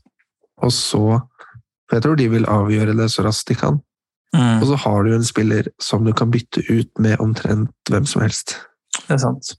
Og 0.61 0.71
så 0.73 1.21
For 1.85 1.99
jeg 1.99 2.01
tror 2.01 2.15
de 2.17 2.25
vil 2.31 2.47
avgjøre 2.49 2.95
det 2.97 3.11
så 3.13 3.21
raskt 3.21 3.51
de 3.51 3.55
kan. 3.59 3.75
Mm. 4.35 4.57
Og 4.59 4.67
så 4.67 4.79
har 4.83 5.05
du 5.05 5.13
en 5.15 5.27
spiller 5.27 5.69
som 5.81 6.03
du 6.05 6.11
kan 6.13 6.31
bytte 6.33 6.65
ut 6.67 6.91
med 6.99 7.21
omtrent 7.23 7.91
hvem 7.91 8.07
som 8.09 8.23
helst. 8.25 8.57
Det 9.05 9.15
er 9.15 9.21
sant. 9.23 9.55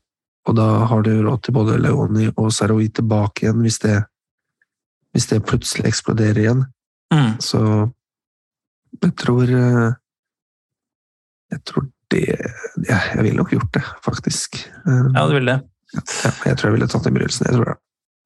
Og 0.47 0.55
da 0.59 0.67
har 0.91 1.03
du 1.03 1.11
råd 1.25 1.43
til 1.47 1.57
både 1.57 1.79
Leoni 1.81 2.29
og 2.37 2.53
Saroui 2.55 2.91
tilbake 2.95 3.47
igjen, 3.47 3.65
hvis 3.65 3.81
det 3.83 3.97
hvis 5.17 5.31
det 5.31 5.47
plutselig 5.49 5.89
eksploderer 5.89 6.39
igjen. 6.43 6.67
Mm. 7.15 7.39
Så 7.41 7.61
jeg 9.01 9.13
tror 9.17 9.49
eh, 9.49 9.95
Jeg 11.55 11.61
tror 11.69 11.87
det 12.11 12.25
ja, 12.89 12.99
Jeg 13.15 13.23
ville 13.23 13.39
nok 13.39 13.53
gjort 13.55 13.73
det, 13.75 13.83
faktisk. 14.05 14.59
Eh, 14.85 15.07
ja, 15.15 15.25
du 15.27 15.33
ville 15.39 15.55
det? 15.55 15.63
Ja, 15.95 16.33
jeg 16.51 16.59
tror 16.59 16.69
jeg 16.69 16.77
ville 16.77 16.89
tatt 16.91 17.07
den 17.07 17.17
brytelsen. 17.17 17.49
Jeg 17.49 17.57
tror 17.57 17.71
det. 17.71 17.77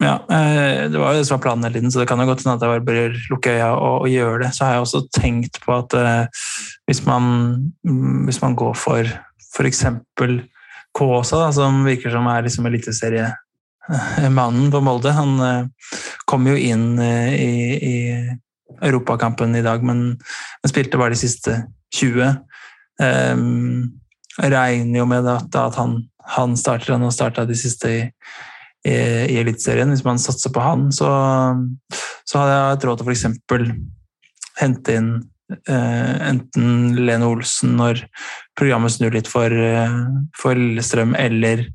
Ja, 0.01 0.15
eh, 0.33 0.89
Det 0.89 0.99
var 0.99 1.13
jo 1.13 1.19
det 1.19 1.27
som 1.29 1.37
var 1.37 1.43
planen 1.45 1.67
hele 1.67 1.75
tiden, 1.75 1.93
så 1.93 2.01
det 2.01 2.09
kan 2.09 2.21
jo 2.23 2.27
godt 2.31 2.45
hende 2.45 2.57
at 2.57 2.63
jeg 2.65 2.73
bare 2.73 2.87
bør 2.87 3.19
lukke 3.31 3.53
øya 3.53 3.69
og, 3.75 4.07
og, 4.07 4.09
gjøre 4.09 4.39
det. 4.45 4.55
Så 4.57 4.65
har 4.65 4.73
jeg 4.73 4.87
også 4.87 5.03
tenkt 5.13 5.61
på 5.65 5.77
at 5.77 5.93
uh, 5.93 6.47
hvis, 6.89 7.05
man, 7.07 7.23
mm, 7.85 8.25
hvis 8.25 8.41
man 8.43 8.57
går 8.57 8.75
for 8.75 9.13
f.eks. 9.53 9.85
Kåsa, 10.97 11.37
da, 11.37 11.53
som 11.55 11.85
virker 11.87 12.11
som 12.11 12.27
er 12.27 12.43
liksom 12.49 12.67
eliteserie 12.67 13.29
Eh, 13.91 14.71
på 14.71 14.81
Molde. 14.81 15.11
Han 15.11 15.41
uh, 15.41 15.67
kom 16.25 16.47
jo 16.47 16.57
inn 16.57 16.99
uh, 16.99 17.35
i, 17.35 17.75
i 17.75 17.97
europakampen 18.83 19.57
i 19.57 19.63
dag, 19.63 19.83
men, 19.85 20.05
men, 20.17 20.71
spilte 20.71 21.01
bare 21.01 21.17
de 21.17 21.21
siste 21.21 21.57
20. 21.97 22.37
Um, 23.01 23.99
regner 24.39 25.01
jo 25.01 25.09
med 25.09 25.27
at, 25.27 25.57
at 25.57 25.79
han, 25.81 25.97
han, 26.37 26.55
starter, 26.57 26.95
han 26.95 27.05
har 27.05 27.15
starta 27.15 27.47
de 27.49 27.57
siste 27.59 27.91
i, 27.91 28.01
i, 28.87 29.41
Eliteserien. 29.41 29.91
Hvis 29.93 30.05
man 30.07 30.21
satser 30.21 30.53
på 30.55 30.63
han, 30.65 30.89
så, 30.95 31.11
så 32.29 32.41
hadde 32.41 32.55
jeg 32.55 32.71
hatt 32.75 32.87
råd 32.89 33.03
til 33.03 33.11
f.eks. 33.11 33.27
hente 34.61 34.97
inn 34.97 35.11
eh, 35.69 36.15
enten 36.31 36.97
Lene 36.99 37.29
Olsen 37.29 37.77
når 37.81 38.05
programmet 38.59 38.95
snur 38.95 39.15
litt 39.15 39.31
for, 39.31 39.53
uh, 39.53 40.01
for 40.37 40.59
Lillestrøm, 40.59 41.15
eller 41.19 41.67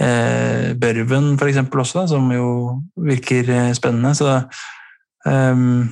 eh, 0.00 0.72
Børven 0.80 1.34
f.eks. 1.38 1.60
også, 1.70 2.06
som 2.14 2.32
jo 2.32 2.48
virker 2.96 3.50
eh, 3.50 3.72
spennende. 3.76 4.14
Så 4.16 4.30
um, 5.26 5.84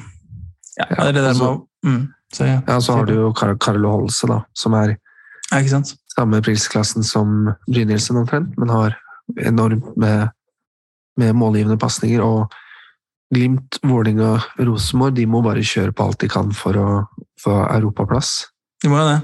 ja, 0.78 0.88
det 0.88 1.08
er 1.08 1.16
det 1.18 1.24
der 1.28 1.38
med 1.38 1.62
mm, 1.84 2.02
så, 2.32 2.48
ja. 2.48 2.60
ja, 2.66 2.80
så 2.80 2.96
har 2.96 3.06
du 3.06 3.14
jo 3.14 3.32
Kar 3.36 3.56
Carlo 3.60 3.96
Holse, 3.98 4.28
da, 4.30 4.40
som 4.56 4.76
er 4.78 4.96
ja, 5.52 5.82
samme 6.12 6.40
prisklassen 6.44 7.04
som 7.04 7.50
Brynildsen 7.68 8.22
omtrent, 8.22 8.54
men 8.56 8.72
har 8.72 8.96
enormt 9.44 9.96
med, 10.00 10.32
med 11.20 11.36
målgivende 11.36 11.78
pasninger. 11.80 12.22
Og 12.24 12.52
Glimt, 13.32 13.78
Vålinga, 13.88 14.34
Rosenborg 14.60 15.16
de 15.16 15.24
må 15.26 15.40
bare 15.44 15.64
kjøre 15.64 15.94
på 15.96 16.04
alt 16.04 16.20
de 16.20 16.28
kan 16.28 16.50
for 16.56 16.76
å 16.76 16.88
få 17.40 17.54
europaplass. 17.70 18.34
De 18.84 18.90
må 18.92 18.98
jo 19.00 19.06
det. 19.08 19.20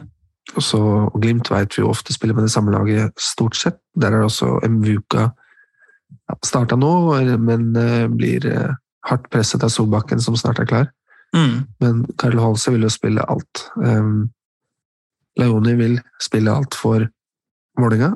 Og 0.57 0.65
så 0.65 0.81
og 0.81 1.19
Glimt 1.21 1.51
vet 1.53 1.77
vi 1.77 1.83
jo 1.83 1.91
ofte 1.93 2.15
spiller 2.15 2.37
med 2.39 2.47
det 2.49 2.55
samme 2.55 2.73
laget, 2.73 3.13
stort 3.21 3.59
sett. 3.59 3.83
Der 4.01 4.15
er 4.15 4.23
det 4.23 4.31
også 4.31 4.55
Mvuka 4.65 5.29
starta 6.45 6.77
nå, 6.77 6.93
men 7.41 7.71
uh, 7.77 8.07
blir 8.13 8.47
uh, 8.49 8.77
hardt 9.09 9.29
presset 9.33 9.65
av 9.65 9.73
Solbakken, 9.73 10.21
som 10.21 10.37
snart 10.37 10.61
er 10.63 10.69
klar. 10.69 10.89
Mm. 11.37 11.67
Men 11.83 12.03
Karl 12.21 12.41
Holse 12.41 12.73
vil 12.73 12.87
jo 12.87 12.93
spille 12.93 13.25
alt. 13.29 13.67
Um, 13.77 14.31
Leoni 15.39 15.75
vil 15.79 15.99
spille 16.23 16.53
alt 16.53 16.77
for 16.77 17.05
Vålinga. 17.79 18.15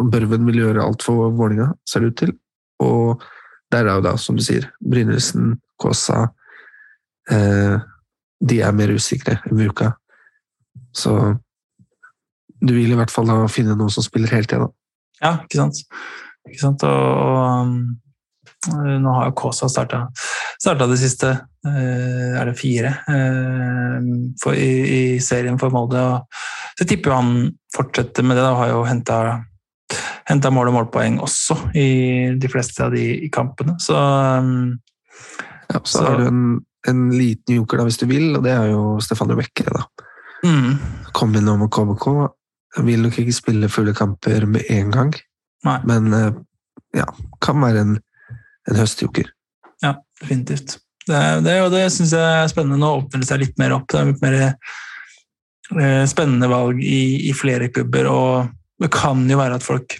Børven 0.00 0.44
vil 0.48 0.60
gjøre 0.62 0.84
alt 0.84 1.04
for 1.04 1.32
Vålinga, 1.36 1.72
ser 1.88 2.04
det 2.04 2.12
ut 2.12 2.20
til. 2.20 2.34
Og 2.80 3.22
der 3.70 3.86
er 3.86 3.98
jo 3.98 4.04
da, 4.04 4.16
som 4.18 4.38
du 4.38 4.44
sier, 4.44 4.66
Brynildsen, 4.82 5.54
Kåsa 5.80 6.24
eh, 7.30 7.76
De 8.40 8.58
er 8.64 8.74
mer 8.76 8.92
usikre 8.96 9.38
enn 9.46 9.58
Vuka. 9.60 9.92
Så 10.96 11.14
du 12.60 12.74
vil 12.74 12.92
i 12.92 12.98
hvert 12.98 13.12
fall 13.12 13.28
da 13.28 13.38
finne 13.52 13.76
noen 13.76 13.92
som 13.92 14.04
spiller 14.04 14.32
hele 14.34 14.48
tida, 14.48 14.68
Ja, 15.20 15.36
ikke 15.44 15.60
sant. 15.60 15.82
Ikke 16.48 16.60
sant? 16.60 16.84
Og, 16.84 17.20
og 17.20 17.36
um, 17.68 18.96
nå 19.00 19.14
har 19.16 19.30
jo 19.30 19.36
Kåsa 19.38 19.68
starta, 19.70 20.06
det 20.60 20.98
siste 21.00 21.30
uh, 21.36 22.32
Er 22.40 22.48
det 22.48 22.58
fire 22.58 22.94
uh, 23.08 24.10
for, 24.42 24.56
i, 24.56 24.72
i, 24.80 25.02
serien 25.24 25.60
for 25.60 25.72
Molde. 25.72 26.00
Og, 26.00 26.40
så 26.80 26.88
tipper 26.88 27.12
jo 27.12 27.20
han 27.20 27.32
fortsetter 27.76 28.26
med 28.26 28.36
det. 28.36 28.44
da, 28.44 28.56
Har 28.56 28.72
jo 28.74 28.84
henta 28.88 29.20
henta 30.28 30.52
mål 30.54 30.70
og 30.70 30.76
målpoeng 30.76 31.20
også 31.24 31.56
i 31.78 31.88
de 32.40 32.50
fleste 32.50 32.84
av 32.86 32.94
de 32.94 33.30
kampene. 33.32 33.76
Så, 33.82 33.94
ja, 33.94 35.78
så, 35.78 35.84
så 35.84 36.04
har 36.06 36.20
du 36.20 36.28
en, 36.28 36.44
en, 36.88 37.06
liten 37.14 37.60
joker 37.60 37.80
da, 37.80 37.88
hvis 37.88 38.00
du 38.00 38.06
vil, 38.10 38.30
og 38.36 38.44
det 38.46 38.54
er 38.56 38.70
jo 38.72 38.84
Stefan 39.04 39.32
Bekke. 39.38 39.66
da. 39.70 39.86
Mm. 40.44 40.76
Kom 41.16 41.34
inn 41.36 41.48
nå 41.48 41.56
med 41.60 41.72
KBK, 41.74 42.06
vil 42.86 43.02
nok 43.04 43.18
ikke 43.20 43.34
spille 43.34 43.72
fulle 43.72 43.96
kamper 43.96 44.46
med 44.48 44.68
en 44.72 44.94
gang, 44.94 45.16
Nei. 45.66 45.80
men 45.88 46.14
eh, 46.16 46.30
ja, 46.96 47.08
kan 47.42 47.60
være 47.62 47.84
en, 47.84 47.98
en 48.70 48.78
høstjoker. 48.78 49.32
Ja, 49.82 49.96
definitivt. 50.20 50.78
Det, 51.06 51.20
det, 51.44 51.56
og 51.64 51.72
det 51.72 51.86
syns 51.94 52.12
jeg 52.14 52.22
er 52.44 52.48
spennende. 52.50 52.78
Nå 52.80 52.92
åpner 53.00 53.22
det 53.22 53.28
seg 53.30 53.42
litt 53.42 53.60
mer 53.60 53.74
opp. 53.74 53.88
Det 53.90 53.98
er 53.98 54.10
litt 54.10 54.22
mer 54.22 54.36
eh, 55.80 56.04
spennende 56.10 56.50
valg 56.50 56.82
i, 56.84 57.30
i, 57.30 57.34
flere 57.36 57.70
klubber, 57.72 58.10
og 58.10 58.50
det 58.80 58.90
kan 58.94 59.26
jo 59.28 59.38
være 59.40 59.58
at 59.60 59.66
folk 59.66 59.96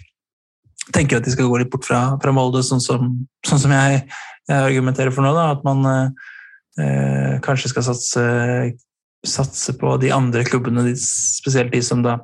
tenker 0.95 1.19
at 1.19 1.25
de 1.25 1.33
skal 1.33 1.49
gå 1.49 1.61
litt 1.61 1.71
bort 1.71 1.85
fra, 1.87 2.01
fra 2.21 2.33
Molde, 2.35 2.63
sånn 2.65 2.81
som, 2.83 3.11
sånn 3.45 3.61
som 3.61 3.73
jeg, 3.75 4.03
jeg, 4.49 4.57
argumenterer 4.57 5.13
for 5.13 5.25
nå. 5.25 5.33
Da, 5.37 5.51
at 5.55 5.65
man 5.67 5.85
eh, 5.91 7.37
kanskje 7.45 7.71
skal 7.71 7.85
satse, 7.91 8.23
satse, 9.27 9.75
på 9.79 9.95
de 10.01 10.11
andre 10.15 10.43
klubbene, 10.47 10.89
spesielt 10.97 11.73
de 11.75 11.83
som 11.85 12.01
da 12.05 12.17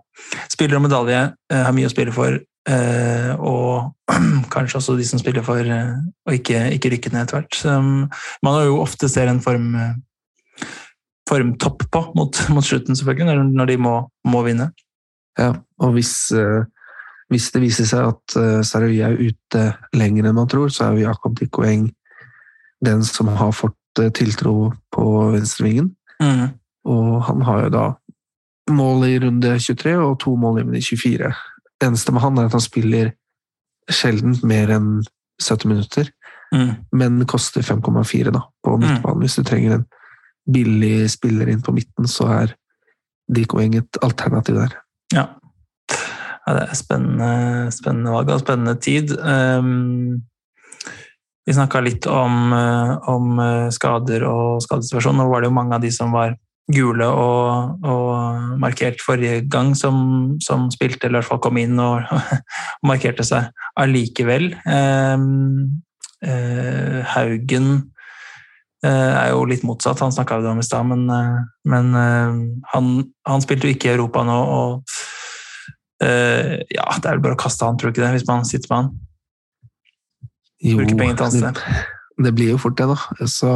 spiller 0.51 0.79
om 0.79 0.87
medalje, 0.87 1.27
eh, 1.53 1.63
har 1.67 1.75
mye 1.77 1.89
å 1.89 1.93
spille 1.93 2.15
for. 2.15 2.39
Eh, 2.67 3.29
og 3.37 4.11
kanskje 4.55 4.81
også 4.81 4.97
de 4.97 5.05
som 5.07 5.21
spiller 5.21 5.45
for 5.45 5.61
eh, 5.61 5.93
å 6.27 6.35
ikke, 6.35 6.65
ikke 6.75 6.91
rykke 6.95 7.13
ned 7.13 7.27
etter 7.27 7.39
hvert. 7.39 7.61
man 8.43 8.57
har 8.57 8.67
jo 8.67 8.81
ofte 8.81 9.09
ser 9.11 9.29
en 9.31 9.43
form 9.43 9.71
formtopp 11.27 11.85
på 11.91 12.01
mot, 12.15 12.37
mot 12.55 12.65
slutten, 12.65 12.95
selvfølgelig, 12.95 13.47
når 13.53 13.71
de 13.71 13.79
må, 13.83 13.95
må 14.27 14.41
vinne. 14.47 14.71
Ja, 15.37 15.51
og 15.84 15.93
hvis, 15.98 16.13
uh, 16.36 16.65
hvis, 17.31 17.51
det 17.53 17.62
viser 17.63 17.89
seg 17.89 18.10
at 18.12 18.38
uh, 18.39 18.62
Sarabia 18.65 19.12
er 19.12 19.19
ute 19.19 19.63
lenger 19.98 20.27
enn 20.27 20.38
man 20.38 20.50
tror, 20.50 20.72
så 20.74 20.88
er 20.88 20.98
jo 20.98 21.07
Jakob 21.07 21.38
Dikkoeng 21.39 21.89
den 22.86 23.03
som 23.05 23.29
har 23.34 23.53
fått 23.55 24.01
uh, 24.01 24.10
tiltro 24.13 24.72
på 24.93 25.05
venstrevingen. 25.36 25.91
Mm. 26.22 26.57
Og 26.88 27.22
han 27.27 27.46
har 27.46 27.65
jo 27.65 27.74
da 27.74 27.86
mål 28.74 29.05
i 29.07 29.15
runde 29.24 29.53
23 29.60 29.96
og 30.01 30.17
to 30.24 30.36
mål 30.39 30.62
i 30.62 30.65
runde 30.65 30.81
24. 30.84 31.31
Det 31.77 31.88
eneste 31.88 32.13
med 32.13 32.24
han 32.24 32.39
er 32.39 32.50
at 32.50 32.57
han 32.57 32.63
spiller 32.63 33.13
sjelden 33.91 34.36
mer 34.48 34.72
enn 34.74 34.89
70 35.39 35.69
minutter, 35.69 36.10
mm. 36.53 36.72
men 36.98 37.22
koster 37.29 37.62
5,4 37.62 37.84
på 37.86 38.74
mm. 38.74 38.81
midtbanen 38.81 39.19
mm. 39.19 39.24
hvis 39.24 39.38
du 39.38 39.46
trenger 39.48 39.77
en 39.77 39.86
billig 40.48 41.10
spiller 41.12 41.51
inn 41.51 41.62
på 41.63 41.75
midten, 41.75 42.07
så 42.10 42.29
er 42.41 42.55
Dikoeng 43.27 43.75
et 43.75 44.00
alternativ 44.03 44.55
der. 44.55 44.77
Ja. 45.12 45.25
Ja 46.47 46.55
det 46.55 46.63
er 46.63 46.79
spennende, 46.79 47.31
spennende 47.75 48.13
valg 48.15 48.31
og 48.31 48.41
spennende 48.41 48.77
tid. 48.79 49.11
Um, 49.19 50.23
vi 51.47 51.55
snakka 51.55 51.79
litt 51.79 52.05
om, 52.11 52.51
eh, 52.53 52.97
om, 53.07 53.39
eh, 53.39 53.69
skader 53.71 54.25
og 54.27 54.61
skadesituasjon. 54.61 55.15
Nå 55.15 55.29
var 55.29 55.41
det 55.41 55.47
jo 55.47 55.55
mange 55.55 55.75
av 55.75 55.81
de 55.81 55.91
som 55.95 56.11
var 56.11 56.35
gule 56.67 57.07
og, 57.07 57.79
og 57.87 58.59
markert 58.59 58.99
forrige 58.99 59.47
gang, 59.47 59.71
som, 59.73 60.35
som, 60.43 60.67
spilte, 60.69 61.07
eller 61.07 61.19
i 61.19 61.21
hvert 61.21 61.29
fall 61.29 61.39
kom 61.39 61.57
inn 61.57 61.79
og, 61.79 62.03
og 62.11 62.19
markerte 62.91 63.23
seg 63.23 63.47
allikevel. 63.79 64.49
Um, 64.67 65.79
uh, 66.19 66.99
Haugen 67.15 67.93
er 68.83 69.31
jo 69.31 69.47
litt 69.47 69.63
motsatt. 69.65 70.03
Han 70.03 70.11
snakka 70.13 70.37
om 70.51 70.59
i 70.59 70.63
stad, 70.63 70.85
men, 70.85 71.07
men 71.67 71.87
han, 72.71 72.91
han, 73.25 73.41
spilte 73.43 73.67
jo 73.67 73.73
ikke 73.73 73.89
i 73.89 73.95
Europa 73.95 74.21
nå. 74.23 74.35
og 74.37 74.99
ja, 75.99 76.87
Det 77.01 77.09
er 77.09 77.15
vel 77.15 77.23
bare 77.23 77.37
å 77.37 77.41
kaste 77.41 77.65
han, 77.65 77.77
tror 77.79 77.89
du 77.89 77.95
ikke 77.95 78.05
det, 78.05 78.15
hvis 78.19 78.27
man 78.27 78.45
sitter 78.45 78.69
med 78.71 78.77
han? 78.77 78.89
Jo, 80.67 80.81
sted. 81.29 81.61
det, 82.25 82.31
blir 82.33 82.51
jo 82.55 82.57
fort 82.61 82.77
det, 82.79 82.87
da. 82.89 83.27
Så 83.29 83.51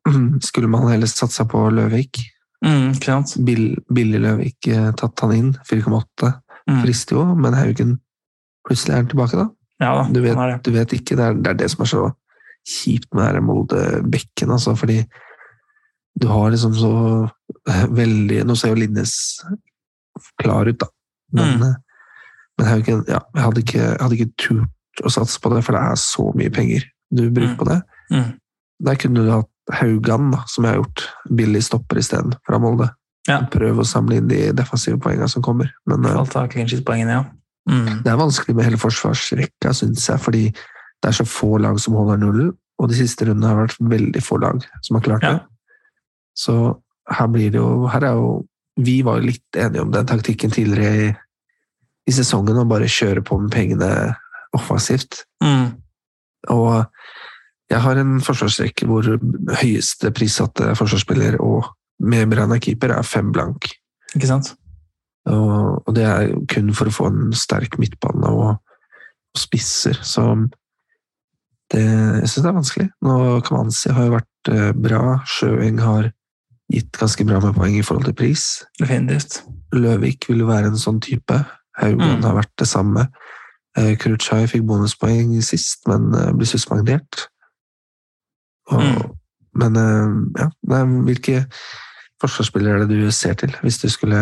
skulle 0.48 0.70
man 0.72 0.88
heller 0.88 1.08
satsa 1.10 1.46
på 1.48 1.66
Løvik. 1.72 2.22
Mm, 2.64 2.96
Bill, 3.44 3.66
billig 3.92 4.20
Løvik 4.24 4.68
tatt 4.96 5.24
han 5.24 5.34
inn, 5.36 5.50
4,8. 5.68 6.32
Mm. 6.66 6.80
Frister 6.82 7.20
jo, 7.20 7.26
men 7.38 7.54
Haugen 7.54 7.98
plutselig 8.66 8.94
er 8.94 9.02
han 9.02 9.10
tilbake, 9.10 9.38
da. 9.38 9.48
Ja, 9.82 9.92
da 10.00 10.06
du, 10.10 10.22
vet, 10.24 10.64
du 10.64 10.72
vet 10.72 10.94
ikke, 10.96 11.18
det 11.18 11.24
er, 11.24 11.36
det 11.36 11.52
er 11.52 11.58
det 11.60 11.68
som 11.72 11.84
er 11.84 11.90
så 11.90 12.04
kjipt 12.66 13.12
med 13.14 13.38
Molde-bekken, 13.44 14.50
altså, 14.50 14.74
fordi 14.78 15.02
du 16.16 16.28
har 16.30 16.50
liksom 16.50 16.72
så 16.74 16.92
veldig 17.92 18.44
Nå 18.46 18.54
ser 18.56 18.70
jo 18.70 18.78
Linnes 18.78 19.12
klar 20.40 20.68
ut, 20.70 20.78
da, 20.80 20.88
men, 21.36 21.58
mm. 21.60 21.74
Men 22.56 22.68
Haugen 22.70 23.04
ja, 23.10 23.20
jeg 23.34 23.44
hadde 23.44 23.62
ikke, 23.62 23.82
jeg 23.82 24.00
hadde 24.00 24.18
ikke 24.18 24.34
turt 24.40 25.04
å 25.04 25.12
satse 25.12 25.40
på 25.42 25.52
det, 25.52 25.62
for 25.66 25.76
det 25.76 25.82
er 25.84 25.98
så 26.00 26.30
mye 26.38 26.52
penger 26.52 26.86
du 27.12 27.26
bruker 27.28 27.54
mm. 27.54 27.58
på 27.60 27.68
det. 27.68 27.80
Mm. 28.12 28.30
Der 28.86 29.00
kunne 29.00 29.24
du 29.26 29.32
hatt 29.32 29.52
Haugan, 29.76 30.30
da, 30.30 30.44
som 30.48 30.64
jeg 30.64 30.74
har 30.74 30.80
gjort, 30.80 31.04
billig 31.38 31.64
stopper 31.66 31.98
isteden, 32.00 32.36
fra 32.46 32.60
Molde. 32.62 32.88
Ja. 33.26 33.40
Prøve 33.50 33.82
å 33.82 33.88
samle 33.88 34.20
inn 34.20 34.30
de 34.30 34.44
defensive 34.54 35.00
poengene 35.02 35.28
som 35.30 35.42
kommer. 35.42 35.72
Men, 35.90 36.06
clean 36.52 36.70
ja. 37.10 37.24
Mm. 37.66 38.04
Det 38.04 38.12
er 38.12 38.20
vanskelig 38.20 38.54
med 38.54 38.68
hele 38.68 38.78
forsvarsrekka, 38.78 39.74
syns 39.74 40.06
jeg, 40.06 40.22
fordi 40.22 40.44
det 40.54 41.10
er 41.10 41.16
så 41.18 41.26
få 41.28 41.56
lag 41.62 41.80
som 41.82 41.98
holder 41.98 42.20
nullen, 42.22 42.54
og 42.78 42.90
de 42.92 42.98
siste 42.98 43.26
rundene 43.26 43.50
har 43.50 43.64
vært 43.64 43.80
veldig 43.90 44.22
få 44.22 44.38
lag 44.42 44.62
som 44.86 44.98
har 44.98 45.06
klart 45.06 45.26
det. 45.26 45.38
Så 46.36 46.56
her 47.10 47.30
blir 47.32 47.52
det 47.54 47.60
jo 47.62 47.86
Her 47.88 48.04
er 48.04 48.18
jo 48.18 48.44
Vi 48.76 48.98
var 49.06 49.20
jo 49.20 49.30
litt 49.30 49.56
enige 49.56 49.80
om 49.86 49.92
den 49.94 50.08
taktikken 50.10 50.52
tidligere 50.52 51.14
i, 52.06 52.14
sesongen, 52.14 52.58
og 52.60 52.70
bare 52.70 52.90
kjøre 52.90 53.24
på 53.26 53.38
med 53.42 53.52
pengene 53.54 53.90
offensivt. 54.56 55.24
Mm. 55.42 55.74
Og 56.54 56.84
jeg 57.70 57.82
har 57.82 57.98
en 57.98 58.20
forsvarsrekke 58.22 58.86
hvor 58.86 59.08
høyeste 59.58 60.12
prissatte 60.14 60.70
forsvarsspiller 60.78 61.40
og 61.42 61.72
med 62.06 62.28
beregna 62.30 62.60
keeper 62.62 62.94
er 62.94 63.06
fem 63.06 63.32
blank. 63.34 63.70
Ikke 64.14 64.30
sant? 64.30 64.52
Og, 65.26 65.82
og, 65.82 65.90
det 65.96 66.04
er 66.06 66.30
kun 66.52 66.70
for 66.76 66.86
å 66.86 66.94
få 66.94 67.08
en 67.10 67.34
sterk 67.34 67.78
midtbane 67.82 68.30
og, 68.30 68.60
og 69.34 69.40
spisser. 69.40 69.98
Så 70.06 70.22
det, 71.72 71.82
jeg 71.82 72.30
syns 72.30 72.44
det 72.44 72.50
er 72.52 72.58
vanskelig. 72.60 72.88
Nå, 73.02 73.16
Kamanzi 73.46 73.90
har 73.96 74.06
jo 74.06 74.14
vært 74.14 74.52
eh, 74.52 74.70
bra. 74.76 75.02
Sjøeng 75.26 75.82
har 75.82 76.12
gitt 76.70 76.98
ganske 76.98 77.26
bra 77.26 77.40
med 77.42 77.56
poeng 77.58 77.74
i 77.78 77.84
forhold 77.86 78.06
til 78.08 78.18
pris. 78.18 78.46
Definitivt. 78.78 79.40
Løvik 79.74 80.28
vil 80.30 80.44
jo 80.44 80.50
være 80.50 80.70
en 80.70 80.80
sånn 80.80 81.02
type. 81.02 81.40
Haugan 81.80 82.18
mm. 82.18 82.26
har 82.26 82.36
vært 82.38 82.52
det 82.60 82.68
samme. 82.70 83.06
Eh, 83.76 83.94
fikk 83.96 84.66
bonuspoeng 84.66 85.34
sist, 85.44 85.82
men 85.90 86.08
eh, 86.16 86.32
ble 86.36 86.48
suspendert. 86.48 87.26
Og, 88.72 88.82
mm. 88.82 89.14
Men 89.56 89.76
ja, 90.36 90.50
hvilke 91.06 91.46
forsvarsspillere 92.20 92.82
er 92.82 92.90
det 92.90 92.98
du 93.00 93.12
ser 93.14 93.38
til, 93.40 93.54
hvis 93.62 93.78
du 93.80 93.86
skulle 93.88 94.18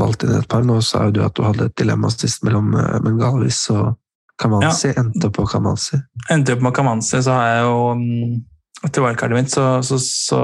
valgt 0.00 0.24
inn 0.24 0.32
et 0.32 0.48
par? 0.48 0.64
Nå 0.64 0.78
sa 0.80 1.02
jo 1.04 1.12
du 1.12 1.20
at 1.26 1.36
du 1.36 1.42
hadde 1.44 1.66
et 1.68 1.74
dilemma 1.76 2.08
sist 2.08 2.40
mellom 2.46 2.70
Mengalvis 3.04 3.58
og 3.74 3.98
Kamanzi 4.40 4.92
ja. 4.92 5.00
endte 5.00 5.30
på 5.32 5.46
Kamanzi. 5.48 5.98
Endte 6.32 6.56
opp 6.56 6.64
med 6.64 6.74
Kamanzi, 6.76 7.20
så 7.24 7.36
har 7.36 7.48
jeg 7.50 7.64
jo 7.66 7.80
mm, 8.00 8.36
Etter 8.84 9.00
wildcardet 9.00 9.38
mitt 9.38 9.50
så, 9.50 9.80
så, 9.82 9.96
så, 9.98 10.38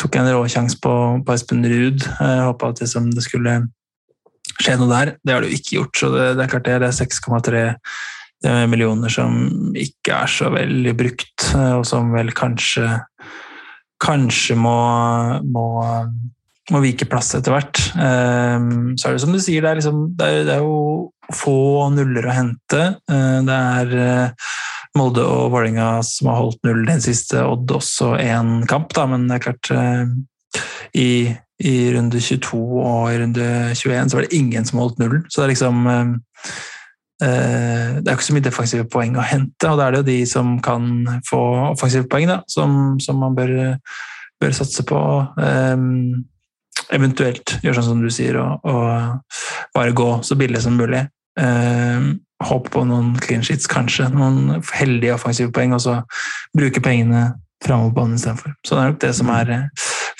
tok 0.00 0.16
jeg 0.16 0.24
en 0.24 0.32
råsjanse 0.32 0.78
på, 0.80 0.92
på 1.26 1.34
Espen 1.34 1.60
Ruud. 1.68 2.00
Jeg 2.00 2.46
håpa 2.46 2.70
at 2.72 2.80
liksom 2.80 3.10
det 3.12 3.24
skulle 3.26 3.58
skje 4.64 4.78
noe 4.80 4.90
der. 4.92 5.14
Det 5.24 5.34
har 5.34 5.44
det 5.44 5.52
jo 5.52 5.60
ikke 5.60 5.76
gjort, 5.78 6.00
så 6.00 6.10
det, 6.14 6.26
det 6.38 6.44
er 6.44 6.52
klart 6.54 6.66
det. 6.68 6.80
Det 6.82 6.90
er 6.90 6.98
6,3 6.98 7.62
eh, 7.66 8.64
millioner 8.70 9.12
som 9.12 9.38
ikke 9.76 10.24
er 10.24 10.34
så 10.38 10.50
veldig 10.54 10.96
brukt, 10.98 11.46
eh, 11.52 11.72
og 11.78 11.86
som 11.88 12.12
vel 12.16 12.34
kanskje 12.36 12.88
kanskje 14.00 14.54
må, 14.56 14.78
må 15.52 15.66
må 16.70 16.80
vike 16.84 17.08
plass 17.10 17.32
etter 17.36 17.54
hvert. 17.54 17.80
Ehm, 17.98 18.94
så 18.98 19.08
er 19.08 19.16
det 19.16 19.22
som 19.24 19.34
du 19.34 19.40
sier, 19.42 19.64
det 19.64 19.70
er, 19.70 19.80
liksom, 19.80 20.02
det 20.18 20.26
er, 20.28 20.42
det 20.46 20.56
er 20.56 20.64
jo 20.64 21.10
få 21.34 21.88
nuller 21.94 22.26
å 22.26 22.34
hente. 22.34 22.82
Eh, 23.10 23.38
det 23.46 23.58
er 23.58 23.94
eh, 24.04 24.48
Molde 24.98 25.24
og 25.26 25.52
Vålerenga 25.54 26.00
som 26.06 26.30
har 26.30 26.40
holdt 26.40 26.64
null 26.66 26.82
den 26.88 27.02
siste, 27.02 27.44
Odd 27.46 27.70
også 27.74 28.14
én 28.18 28.60
kamp, 28.70 28.92
da, 28.96 29.06
men 29.10 29.28
det 29.30 29.38
er 29.38 29.46
klart 29.48 29.72
eh, 29.74 30.14
i, 30.98 31.10
i, 31.60 31.92
runde 31.94 32.20
22 32.20 32.58
og 32.80 33.12
i 33.12 33.18
runde 33.20 33.46
21 33.76 34.10
så 34.10 34.18
var 34.18 34.26
det 34.26 34.36
ingen 34.36 34.66
som 34.66 34.80
holdt 34.80 35.00
null. 35.02 35.18
Så 35.28 35.40
det 35.40 35.48
er 35.48 35.54
liksom 35.54 35.88
det 37.20 38.08
er 38.08 38.14
ikke 38.14 38.24
så 38.24 38.32
mye 38.32 38.44
defensive 38.46 38.86
poeng 38.88 39.18
å 39.20 39.24
hente, 39.28 39.68
og 39.68 39.76
da 39.76 39.86
er 39.86 39.92
det 39.92 39.98
jo 40.00 40.06
de 40.06 40.20
som 40.24 40.54
kan 40.64 40.86
få 41.28 41.40
offensive 41.66 42.08
poeng, 42.08 42.30
da, 42.30 42.38
som, 42.48 42.96
som 42.96 43.18
man 43.20 43.36
bør, 43.36 43.52
bør 44.40 44.54
satse 44.56 44.86
på. 44.88 45.00
Um, 45.36 46.22
eventuelt 46.96 47.58
gjøre 47.60 47.76
sånn 47.76 47.90
som 47.90 48.00
du 48.00 48.08
sier, 48.08 48.40
og, 48.40 48.64
og 48.64 49.76
bare 49.76 49.92
gå 49.96 50.08
så 50.24 50.38
billig 50.40 50.64
som 50.64 50.80
mulig. 50.80 51.04
Uh, 51.36 52.16
håpe 52.48 52.72
på 52.72 52.86
noen 52.88 53.12
clean 53.20 53.44
sheets, 53.44 53.68
kanskje. 53.70 54.08
Noen 54.14 54.62
heldige 54.72 55.18
offensive 55.18 55.52
poeng, 55.52 55.76
og 55.76 55.84
så 55.84 56.00
bruke 56.56 56.82
pengene 56.84 57.34
framover 57.64 57.92
banen 57.98 58.16
istedenfor. 58.16 58.54
Så 58.64 58.74
det 58.74 58.82
er 58.82 58.92
nok 58.94 59.02
det 59.02 59.12
som 59.18 59.32
er 59.34 59.50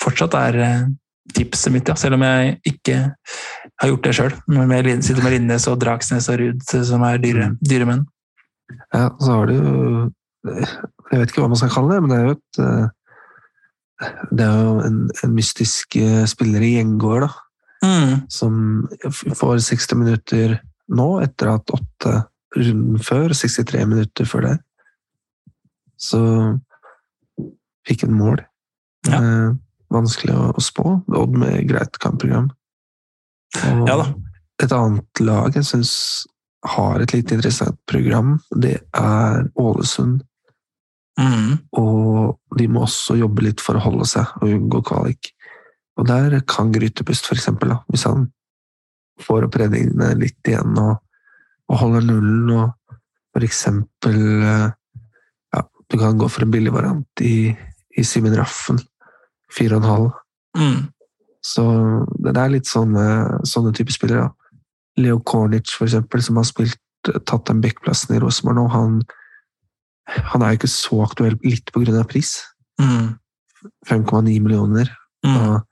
fortsatt 0.01 0.37
er 0.37 0.59
eh, 0.61 0.83
tipset 1.35 1.73
mitt, 1.73 1.89
ja. 1.89 1.95
selv 1.99 2.17
om 2.17 2.23
jeg 2.25 2.55
ikke 2.71 2.95
har 3.81 3.91
gjort 3.91 4.07
det 4.07 4.15
sjøl. 4.17 4.33
Sitter 4.41 5.21
med 5.23 5.35
Linnes 5.35 5.67
og 5.69 5.77
Dragsnes 5.81 6.29
og 6.31 6.41
Ruud, 6.41 6.63
som 6.65 7.05
er 7.07 7.21
dyre, 7.21 7.51
mm. 7.53 7.59
dyre 7.69 7.87
menn. 7.89 8.01
Ja, 8.95 9.09
så 9.19 9.35
har 9.35 9.51
du 9.51 9.57
Jeg 11.11 11.19
vet 11.19 11.29
ikke 11.29 11.43
hva 11.43 11.51
man 11.51 11.59
skal 11.59 11.73
kalle 11.73 11.93
det, 11.93 12.01
men 12.01 12.11
det 12.11 12.17
er 12.17 12.25
jo 12.25 12.35
et 12.37 12.59
eh, 12.63 12.89
det 14.31 14.45
er 14.47 14.61
jo 14.65 14.75
en, 14.81 14.99
en 15.21 15.33
mystisk 15.35 15.95
eh, 15.99 16.23
spiller 16.29 16.63
i 16.65 16.75
Gjengård, 16.77 17.27
da. 17.27 17.31
Mm. 17.81 18.13
Som 18.29 18.55
får 19.37 19.61
60 19.65 19.97
minutter 19.97 20.55
nå, 20.93 21.07
etter 21.21 21.53
at 21.53 21.73
åtte 21.73 22.15
runden 22.57 23.01
før. 23.01 23.33
63 23.37 23.85
minutter 23.89 24.29
før 24.29 24.47
det. 24.49 24.55
Så 26.01 26.21
fikk 27.87 28.05
en 28.07 28.17
mål. 28.17 28.41
Ja. 29.09 29.19
Eh, 29.21 29.51
vanskelig 29.91 30.35
å, 30.35 30.49
å, 30.55 30.63
spå. 30.63 30.97
Odd 31.21 31.37
med 31.37 31.67
greit 31.69 31.99
kampprogram. 32.01 32.49
Og 33.67 33.89
ja, 33.89 33.97
et 34.63 34.73
annet 34.75 35.23
lag 35.23 35.55
jeg 35.57 35.67
syns 35.67 35.93
har 36.75 37.01
et 37.01 37.13
litt 37.15 37.31
interessant 37.33 37.79
program. 37.89 38.37
Det 38.53 38.77
er 38.95 39.47
Ålesund, 39.59 40.21
Mm. 41.19 41.57
og 41.77 42.57
de 42.57 42.67
må 42.71 42.85
også 42.85 43.17
jobbe 43.19 43.43
litt 43.45 43.61
for 43.61 43.77
å 43.77 43.83
holde 43.83 44.07
seg 44.09 44.29
og 44.41 44.53
unngå 44.55 44.81
kvalik. 44.87 45.31
Og 45.99 46.07
der 46.07 46.39
kan 46.49 46.71
Grytepust, 46.73 47.27
for 47.27 47.37
eksempel, 47.37 47.73
da, 47.73 47.81
hvis 47.91 48.07
han 48.07 48.29
får 49.21 49.45
opp 49.45 49.57
redningene 49.59 50.13
litt 50.17 50.39
igjen 50.47 50.77
og, 50.81 51.01
og 51.69 51.81
holder 51.83 52.07
nullen, 52.07 52.53
og 52.55 52.95
for 53.35 53.45
eksempel 53.45 54.17
eh, 54.47 54.69
ja, 55.53 55.61
Du 55.91 55.99
kan 55.99 56.17
gå 56.19 56.29
for 56.31 56.45
en 56.45 56.53
billig 56.53 56.71
variant 56.73 57.23
i, 57.23 57.51
i 57.51 58.05
Simen 58.07 58.35
Raffen, 58.39 58.79
4,5. 59.57 60.11
Mm. 60.57 60.79
Så 61.41 61.63
det 62.21 62.35
er 62.37 62.53
litt 62.53 62.69
sånne, 62.69 63.05
sånne 63.49 63.73
typer 63.73 63.95
spillere. 63.95 64.27
da. 64.29 64.61
Leo 65.01 65.19
Kornic, 65.25 65.71
for 65.77 65.87
eksempel, 65.87 66.21
som 66.21 66.37
har 66.37 66.45
spilt, 66.45 66.77
tatt 67.25 67.47
den 67.49 67.61
backplassen 67.63 68.15
i 68.15 68.19
Rosenborg 68.21 68.57
nå, 68.59 68.65
han, 68.69 68.99
han 70.33 70.43
er 70.43 70.51
jo 70.53 70.59
ikke 70.59 70.69
så 70.69 70.99
aktuell 71.07 71.37
litt 71.41 71.71
på 71.73 71.81
grunn 71.81 71.97
av 72.01 72.07
pris. 72.11 72.35
Mm. 72.81 73.15
5,9 73.89 74.37
millioner. 74.41 74.91
Mm. 75.25 75.35
Og 75.37 75.63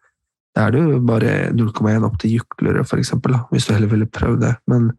da 0.55 0.65
er 0.67 0.73
det 0.73 0.81
jo 0.81 0.99
bare 1.05 1.33
0,1 1.53 2.05
opp 2.07 2.17
til 2.21 2.37
Juklerød, 2.39 2.87
for 2.89 2.97
eksempel, 3.01 3.35
da, 3.37 3.43
hvis 3.51 3.67
du 3.69 3.73
heller 3.75 3.91
ville 3.91 4.09
prøvd 4.09 4.41
det. 4.47 4.55
Men 4.71 4.91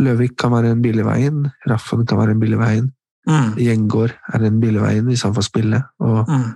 Løvik 0.00 0.36
kan 0.36 0.52
være 0.52 0.72
en 0.74 0.82
billig 0.84 1.04
vei 1.06 1.22
inn, 1.28 1.46
Raffen 1.68 2.04
kan 2.08 2.18
være 2.20 2.34
en 2.36 2.40
billig 2.42 2.58
vei 2.62 2.76
inn, 2.82 2.92
Mm. 3.26 3.56
Gjengård 3.58 4.12
er 4.34 4.42
en 4.46 4.60
billig 4.62 4.78
vei 4.84 4.92
inn 5.00 5.08
hvis 5.10 5.24
han 5.26 5.32
får 5.34 5.42
spille, 5.48 5.80
og 5.98 6.28
Mm. 6.30 6.52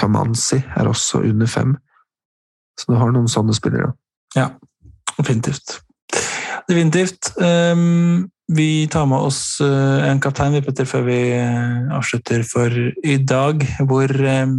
Kamanzi 0.00 0.60
er 0.76 0.88
også 0.88 1.22
under 1.28 1.50
fem. 1.50 1.76
Så 2.78 2.88
du 2.90 2.98
har 2.98 3.12
noen 3.12 3.28
sånne 3.28 3.54
spillere. 3.56 3.92
Definitivt. 5.18 5.80
Definitivt. 6.70 7.32
Um, 7.36 8.30
vi 8.50 8.86
tar 8.90 9.06
med 9.06 9.22
oss 9.22 9.60
eh, 9.62 10.08
en 10.08 10.18
kaptein 10.22 10.56
vi 10.56 10.62
Petter, 10.64 10.86
før 10.88 11.04
vi 11.06 11.18
eh, 11.36 11.92
avslutter 11.94 12.42
for 12.46 12.72
i 13.06 13.18
dag. 13.22 13.62
Hvor, 13.86 14.10
um, 14.10 14.56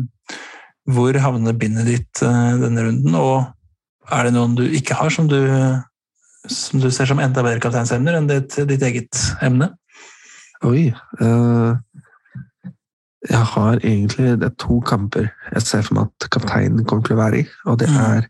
hvor 0.88 1.18
havner 1.26 1.58
bindet 1.60 1.90
ditt 1.90 2.22
uh, 2.24 2.56
denne 2.62 2.86
runden? 2.86 3.18
Og 3.20 4.14
er 4.16 4.28
det 4.28 4.36
noen 4.38 4.56
du 4.56 4.64
ikke 4.64 4.96
har, 5.00 5.12
som 5.12 5.28
du, 5.32 5.42
som 6.48 6.80
du 6.84 6.88
ser 6.94 7.10
som 7.10 7.20
enda 7.20 7.44
bedre 7.44 7.64
kapteinsemner 7.64 8.20
enn 8.20 8.32
ditt, 8.32 8.56
ditt 8.70 8.86
eget 8.88 9.26
emne? 9.44 9.74
Oi. 10.68 10.92
eh, 11.20 11.70
jeg 13.30 13.46
har 13.54 13.76
egentlig 13.84 14.40
Det 14.40 14.44
er 14.48 14.56
to 14.58 14.80
kamper 14.82 15.28
jeg 15.54 15.62
ser 15.62 15.82
for 15.84 15.94
meg 15.94 16.08
at 16.10 16.30
kapteinen 16.32 16.86
kommer 16.86 17.04
til 17.06 17.16
å 17.16 17.20
være 17.22 17.40
i, 17.44 17.48
og 17.66 17.78
det 17.80 17.90
Mm. 17.90 17.98
er 17.98 18.28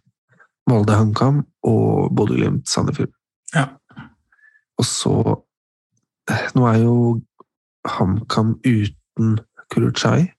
Molde 0.70 0.94
HamKam 0.96 1.46
og 1.64 2.12
Bodø-Glimt 2.16 2.68
Sandefjord. 2.70 3.10
Ja. 3.56 3.66
Og 4.78 4.86
så 4.86 5.44
eh, 6.30 6.50
Nå 6.56 6.66
er 6.68 6.78
jo 6.84 7.22
HamKam 7.88 8.60
uten 8.66 9.40
Kuruchai. 9.72 10.32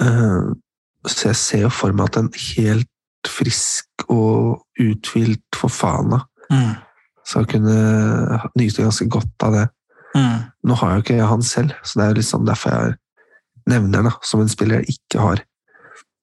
Eh, 0.00 0.52
Så 1.08 1.28
jeg 1.30 1.36
ser 1.36 1.60
jo 1.62 1.68
for 1.72 1.92
meg 1.96 2.10
at 2.10 2.16
en 2.20 2.28
helt 2.36 2.86
frisk 3.26 3.86
og 4.12 4.66
uthvilt 4.80 5.42
Fofana 5.56 6.18
Mm. 6.50 6.74
skal 7.24 7.46
kunne 7.46 8.40
nyte 8.58 8.82
ganske 8.82 9.08
godt 9.08 9.42
av 9.42 9.52
det. 9.52 9.68
Mm. 10.16 10.50
Nå 10.66 10.74
har 10.80 10.94
jo 10.96 11.02
ikke 11.04 11.16
jeg 11.20 11.28
han 11.30 11.42
selv, 11.46 11.72
så 11.86 11.98
det 11.98 12.04
er 12.04 12.08
jo 12.14 12.18
liksom 12.20 12.46
derfor 12.48 12.70
jeg 12.74 12.96
nevner 13.70 14.02
han 14.08 14.24
som 14.26 14.40
en 14.42 14.48
spiller 14.50 14.80
jeg 14.80 14.96
ikke 14.96 15.20
har. 15.22 15.42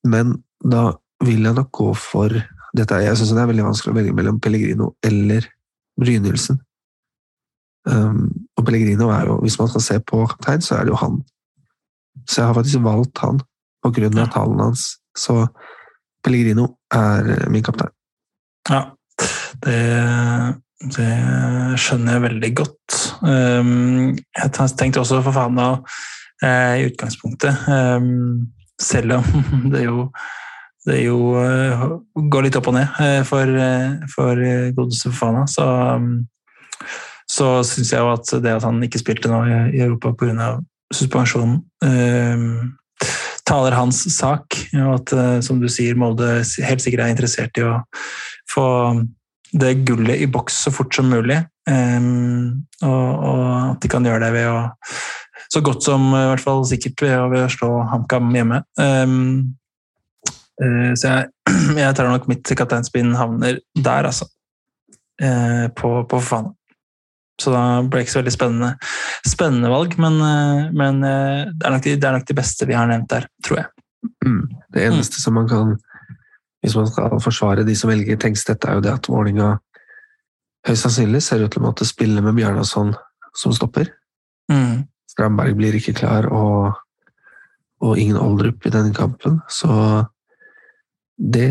Men 0.06 0.44
da 0.64 0.90
vil 1.24 1.44
jeg 1.48 1.56
nok 1.56 1.72
gå 1.72 1.94
for 1.98 2.30
dette, 2.76 2.92
er- 2.94 3.08
Jeg 3.08 3.18
syns 3.18 3.32
det 3.34 3.42
er 3.42 3.48
veldig 3.54 3.64
vanskelig 3.66 3.94
å 3.94 3.98
velge 3.98 4.14
mellom 4.14 4.40
Pellegrino 4.40 4.92
eller 5.04 5.48
Brynildsen. 6.00 6.60
Um, 7.88 8.28
og 8.58 8.66
Pellegrino 8.68 9.08
er 9.16 9.26
jo, 9.30 9.38
hvis 9.42 9.58
man 9.60 9.70
skal 9.72 9.82
se 9.82 10.00
på 10.04 10.26
kaptein, 10.28 10.62
så 10.62 10.76
er 10.76 10.84
det 10.86 10.92
jo 10.92 11.00
han. 11.00 11.22
Så 12.28 12.42
jeg 12.42 12.46
har 12.50 12.54
faktisk 12.58 12.84
valgt 12.84 13.18
han 13.24 13.40
på 13.84 13.94
grunn 13.96 14.18
av 14.20 14.28
Ja. 14.28 14.32
tallene 14.34 14.64
hans. 14.68 14.98
Så 15.18 15.48
Pellegrino 16.24 16.76
er 16.92 17.48
min 17.50 17.64
kaptein. 17.64 17.90
Ja, 18.70 18.92
det, 19.64 19.80
det 20.98 21.80
skjønner 21.80 22.18
jeg 22.18 22.22
veldig 22.28 22.54
godt. 22.60 23.07
Um, 23.22 24.16
jeg 24.38 24.70
tenkte 24.78 25.02
også 25.02 25.22
for 25.26 25.36
faen 25.36 25.58
da, 25.58 25.68
eh, 26.44 26.74
i 26.82 26.88
utgangspunktet, 26.90 27.68
um, 27.68 28.48
selv 28.82 29.18
om 29.20 29.28
det 29.74 29.84
jo, 29.86 30.08
det 30.88 31.02
jo 31.04 31.20
eh, 31.42 31.86
går 32.32 32.48
litt 32.48 32.58
opp 32.60 32.70
og 32.72 32.78
ned 32.78 33.02
eh, 33.04 33.22
for, 33.28 33.54
for 34.14 34.42
godeste 34.78 35.12
Fofana, 35.12 35.46
så, 35.52 35.68
um, 35.98 36.26
så 37.28 37.58
syns 37.68 37.94
jeg 37.94 38.04
jo 38.04 38.14
at 38.14 38.34
det 38.44 38.58
at 38.60 38.68
han 38.68 38.82
ikke 38.86 39.02
spilte 39.02 39.32
nå 39.32 39.44
i, 39.48 39.82
Europa 39.84 40.14
pga. 40.16 40.58
suspensjonen, 40.94 41.60
taler 43.48 43.76
hans 43.76 44.00
sak. 44.16 44.56
Og 44.80 44.94
at, 44.96 45.12
som 45.44 45.60
du 45.60 45.68
sier, 45.72 45.96
Molde 46.00 46.40
helt 46.64 46.84
sikkert 46.84 47.04
er 47.04 47.12
interessert 47.12 47.60
i 47.60 47.66
å 47.68 47.74
få 48.52 48.68
det 49.52 49.74
gullet 49.88 50.24
i 50.24 50.28
boks 50.32 50.64
så 50.66 50.74
fort 50.74 50.96
som 50.96 51.12
mulig. 51.12 51.42
Um, 51.68 52.64
og, 52.80 53.08
og 53.28 53.40
at 53.74 53.82
de 53.84 53.90
kan 53.92 54.06
gjøre 54.08 54.22
det 54.24 54.30
ved 54.38 54.46
å 54.48 54.60
Så 55.52 55.60
godt 55.64 55.84
som 55.84 56.06
i 56.16 56.26
hvert 56.30 56.44
fall 56.44 56.62
sikkert 56.68 57.02
ved 57.04 57.16
å, 57.18 57.26
ved 57.32 57.46
å 57.46 57.52
slå 57.52 57.70
HamKam 57.92 58.30
hjemme. 58.36 58.62
Um, 58.80 59.56
uh, 60.60 60.92
så 61.00 61.12
jeg, 61.12 61.30
jeg 61.84 61.96
tror 61.96 62.12
nok 62.12 62.28
mitt 62.32 62.52
kapteinspinn 62.60 63.16
havner 63.16 63.62
der, 63.76 64.10
altså. 64.10 64.28
Uh, 65.24 65.68
på, 65.76 66.02
på 66.04 66.20
Fofana. 66.20 66.54
Så 67.38 67.54
da 67.54 67.64
ble 67.86 68.00
det 68.00 68.08
ikke 68.08 68.16
så 68.16 68.20
veldig 68.20 68.34
spennende, 68.34 68.70
spennende 69.28 69.70
valg, 69.72 69.94
men, 70.02 70.20
uh, 70.20 70.68
men 70.74 71.04
det, 71.04 71.64
er 71.64 71.76
nok 71.76 71.84
de, 71.86 71.96
det 71.96 72.10
er 72.10 72.18
nok 72.18 72.28
de 72.28 72.38
beste 72.42 72.68
vi 72.68 72.76
har 72.76 72.90
nevnt 72.90 73.12
der, 73.14 73.28
tror 73.46 73.62
jeg. 73.62 73.70
Mm. 74.26 74.42
Det 74.74 74.84
eneste 74.88 75.22
som 75.22 75.36
man 75.36 75.48
kan 75.50 75.78
Hvis 76.64 76.76
man 76.78 76.88
skal 76.90 77.20
forsvare 77.22 77.64
de 77.66 77.74
som 77.78 77.90
velger 77.90 78.18
Tengstedt, 78.20 78.66
er 78.66 78.78
jo 78.78 78.84
det 78.84 78.92
at 78.92 79.08
Vålerenga 79.10 79.54
høyst 80.68 80.86
sannsynlig 80.86 81.22
ser 81.26 81.44
ut 81.44 81.54
til 81.54 81.62
å 81.62 81.68
måtte 81.68 81.88
spille 81.88 82.24
med 82.24 82.36
Bjarnason 82.38 82.94
som 83.38 83.54
stopper. 83.56 83.92
Mm. 84.52 84.88
Strandberg 85.12 85.58
blir 85.60 85.78
ikke 85.78 85.96
klar, 85.98 86.28
og, 86.34 86.78
og 87.84 88.00
ingen 88.00 88.20
Oldrup 88.22 88.66
i 88.66 88.74
denne 88.74 88.94
kampen. 88.96 89.40
Så 89.52 89.70
det, 91.18 91.50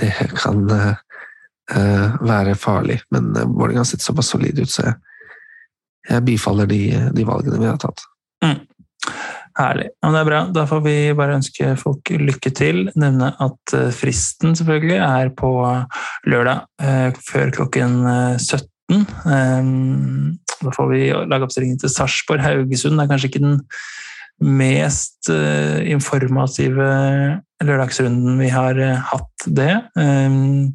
det 0.00 0.12
kan 0.36 0.62
uh, 0.70 2.20
være 2.24 2.54
farlig. 2.60 3.00
Men 3.14 3.32
uh, 3.36 3.44
Vålerenga 3.44 3.84
har 3.84 3.90
sett 3.90 4.04
såpass 4.04 4.32
solid 4.34 4.58
ut, 4.60 4.70
så 4.70 4.88
jeg, 4.88 4.94
jeg 6.10 6.26
bifaller 6.28 6.68
de, 6.70 6.82
de 7.16 7.26
valgene 7.28 7.60
vi 7.60 7.70
har 7.70 7.80
tatt. 7.80 8.06
Herlig. 9.54 9.88
Ja, 10.02 10.10
det 10.10 10.20
er 10.20 10.28
bra. 10.28 10.40
Da 10.50 10.64
får 10.66 10.80
vi 10.82 10.94
bare 11.14 11.36
ønske 11.38 11.74
folk 11.78 12.10
lykke 12.10 12.50
til. 12.58 12.88
Nevne 12.98 13.30
at 13.42 13.74
eh, 13.76 13.92
fristen 13.94 14.56
selvfølgelig 14.58 14.96
er 14.98 15.30
på 15.38 15.50
lørdag 16.26 16.64
eh, 16.82 17.20
før 17.28 17.52
klokken 17.54 18.00
eh, 18.10 18.38
17. 18.42 19.04
Um, 19.24 20.38
Da 20.64 20.72
får 20.74 20.88
vi 20.90 21.00
lage 21.12 21.46
oppstillingen 21.46 21.78
til 21.80 21.92
Sarpsborg. 21.92 22.42
Haugesund 22.42 23.00
er 23.00 23.08
kanskje 23.10 23.30
ikke 23.30 23.44
den 23.44 23.60
mest 24.42 25.30
eh, 25.30 25.84
informative 25.92 26.90
lørdagsrunden 27.62 28.38
vi 28.40 28.50
har 28.52 28.78
eh, 28.80 29.02
hatt 29.12 29.46
det. 29.46 29.72
Um, 29.94 30.74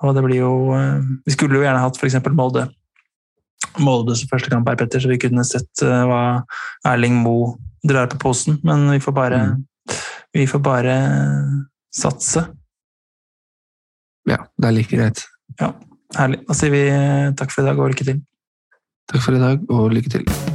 og 0.00 0.16
det 0.16 0.24
blir 0.24 0.40
jo 0.40 0.52
eh, 0.72 1.02
Vi 1.26 1.34
skulle 1.34 1.58
jo 1.58 1.64
gjerne 1.66 1.82
hatt 1.82 2.00
f.eks. 2.00 2.16
Molde. 2.32 2.68
Molde 3.78 4.16
som 4.18 4.30
første 4.30 4.50
kamp 4.52 4.68
her, 4.68 4.78
Petter, 4.80 5.02
så 5.02 5.10
vi 5.10 5.20
kunne 5.22 5.44
sett 5.46 5.84
eh, 5.86 6.04
hva 6.08 6.42
Erling 6.90 7.20
Moe 7.22 7.54
drar 7.86 8.10
på 8.12 8.18
posen, 8.20 8.58
men 8.66 8.88
vi 8.90 9.00
får 9.00 9.16
bare, 9.16 9.42
vi 10.36 10.46
får 10.50 10.64
bare 10.64 10.96
satse. 11.94 12.44
Ja, 14.28 14.42
det 14.58 14.68
er 14.68 14.76
like 14.76 14.96
greit. 14.96 15.24
Ja, 15.60 15.72
Herlig. 16.18 16.42
Da 16.48 16.58
sier 16.58 16.74
vi 16.74 16.84
takk 17.38 17.54
for 17.54 17.64
i 17.64 17.70
dag 17.70 17.80
og 17.80 17.92
lykke 17.94 18.08
til. 18.12 18.24
Takk 19.10 19.26
for 19.26 19.38
i 19.38 19.42
dag, 19.42 19.68
og 19.70 19.92
lykke 19.94 20.18
til. 20.18 20.49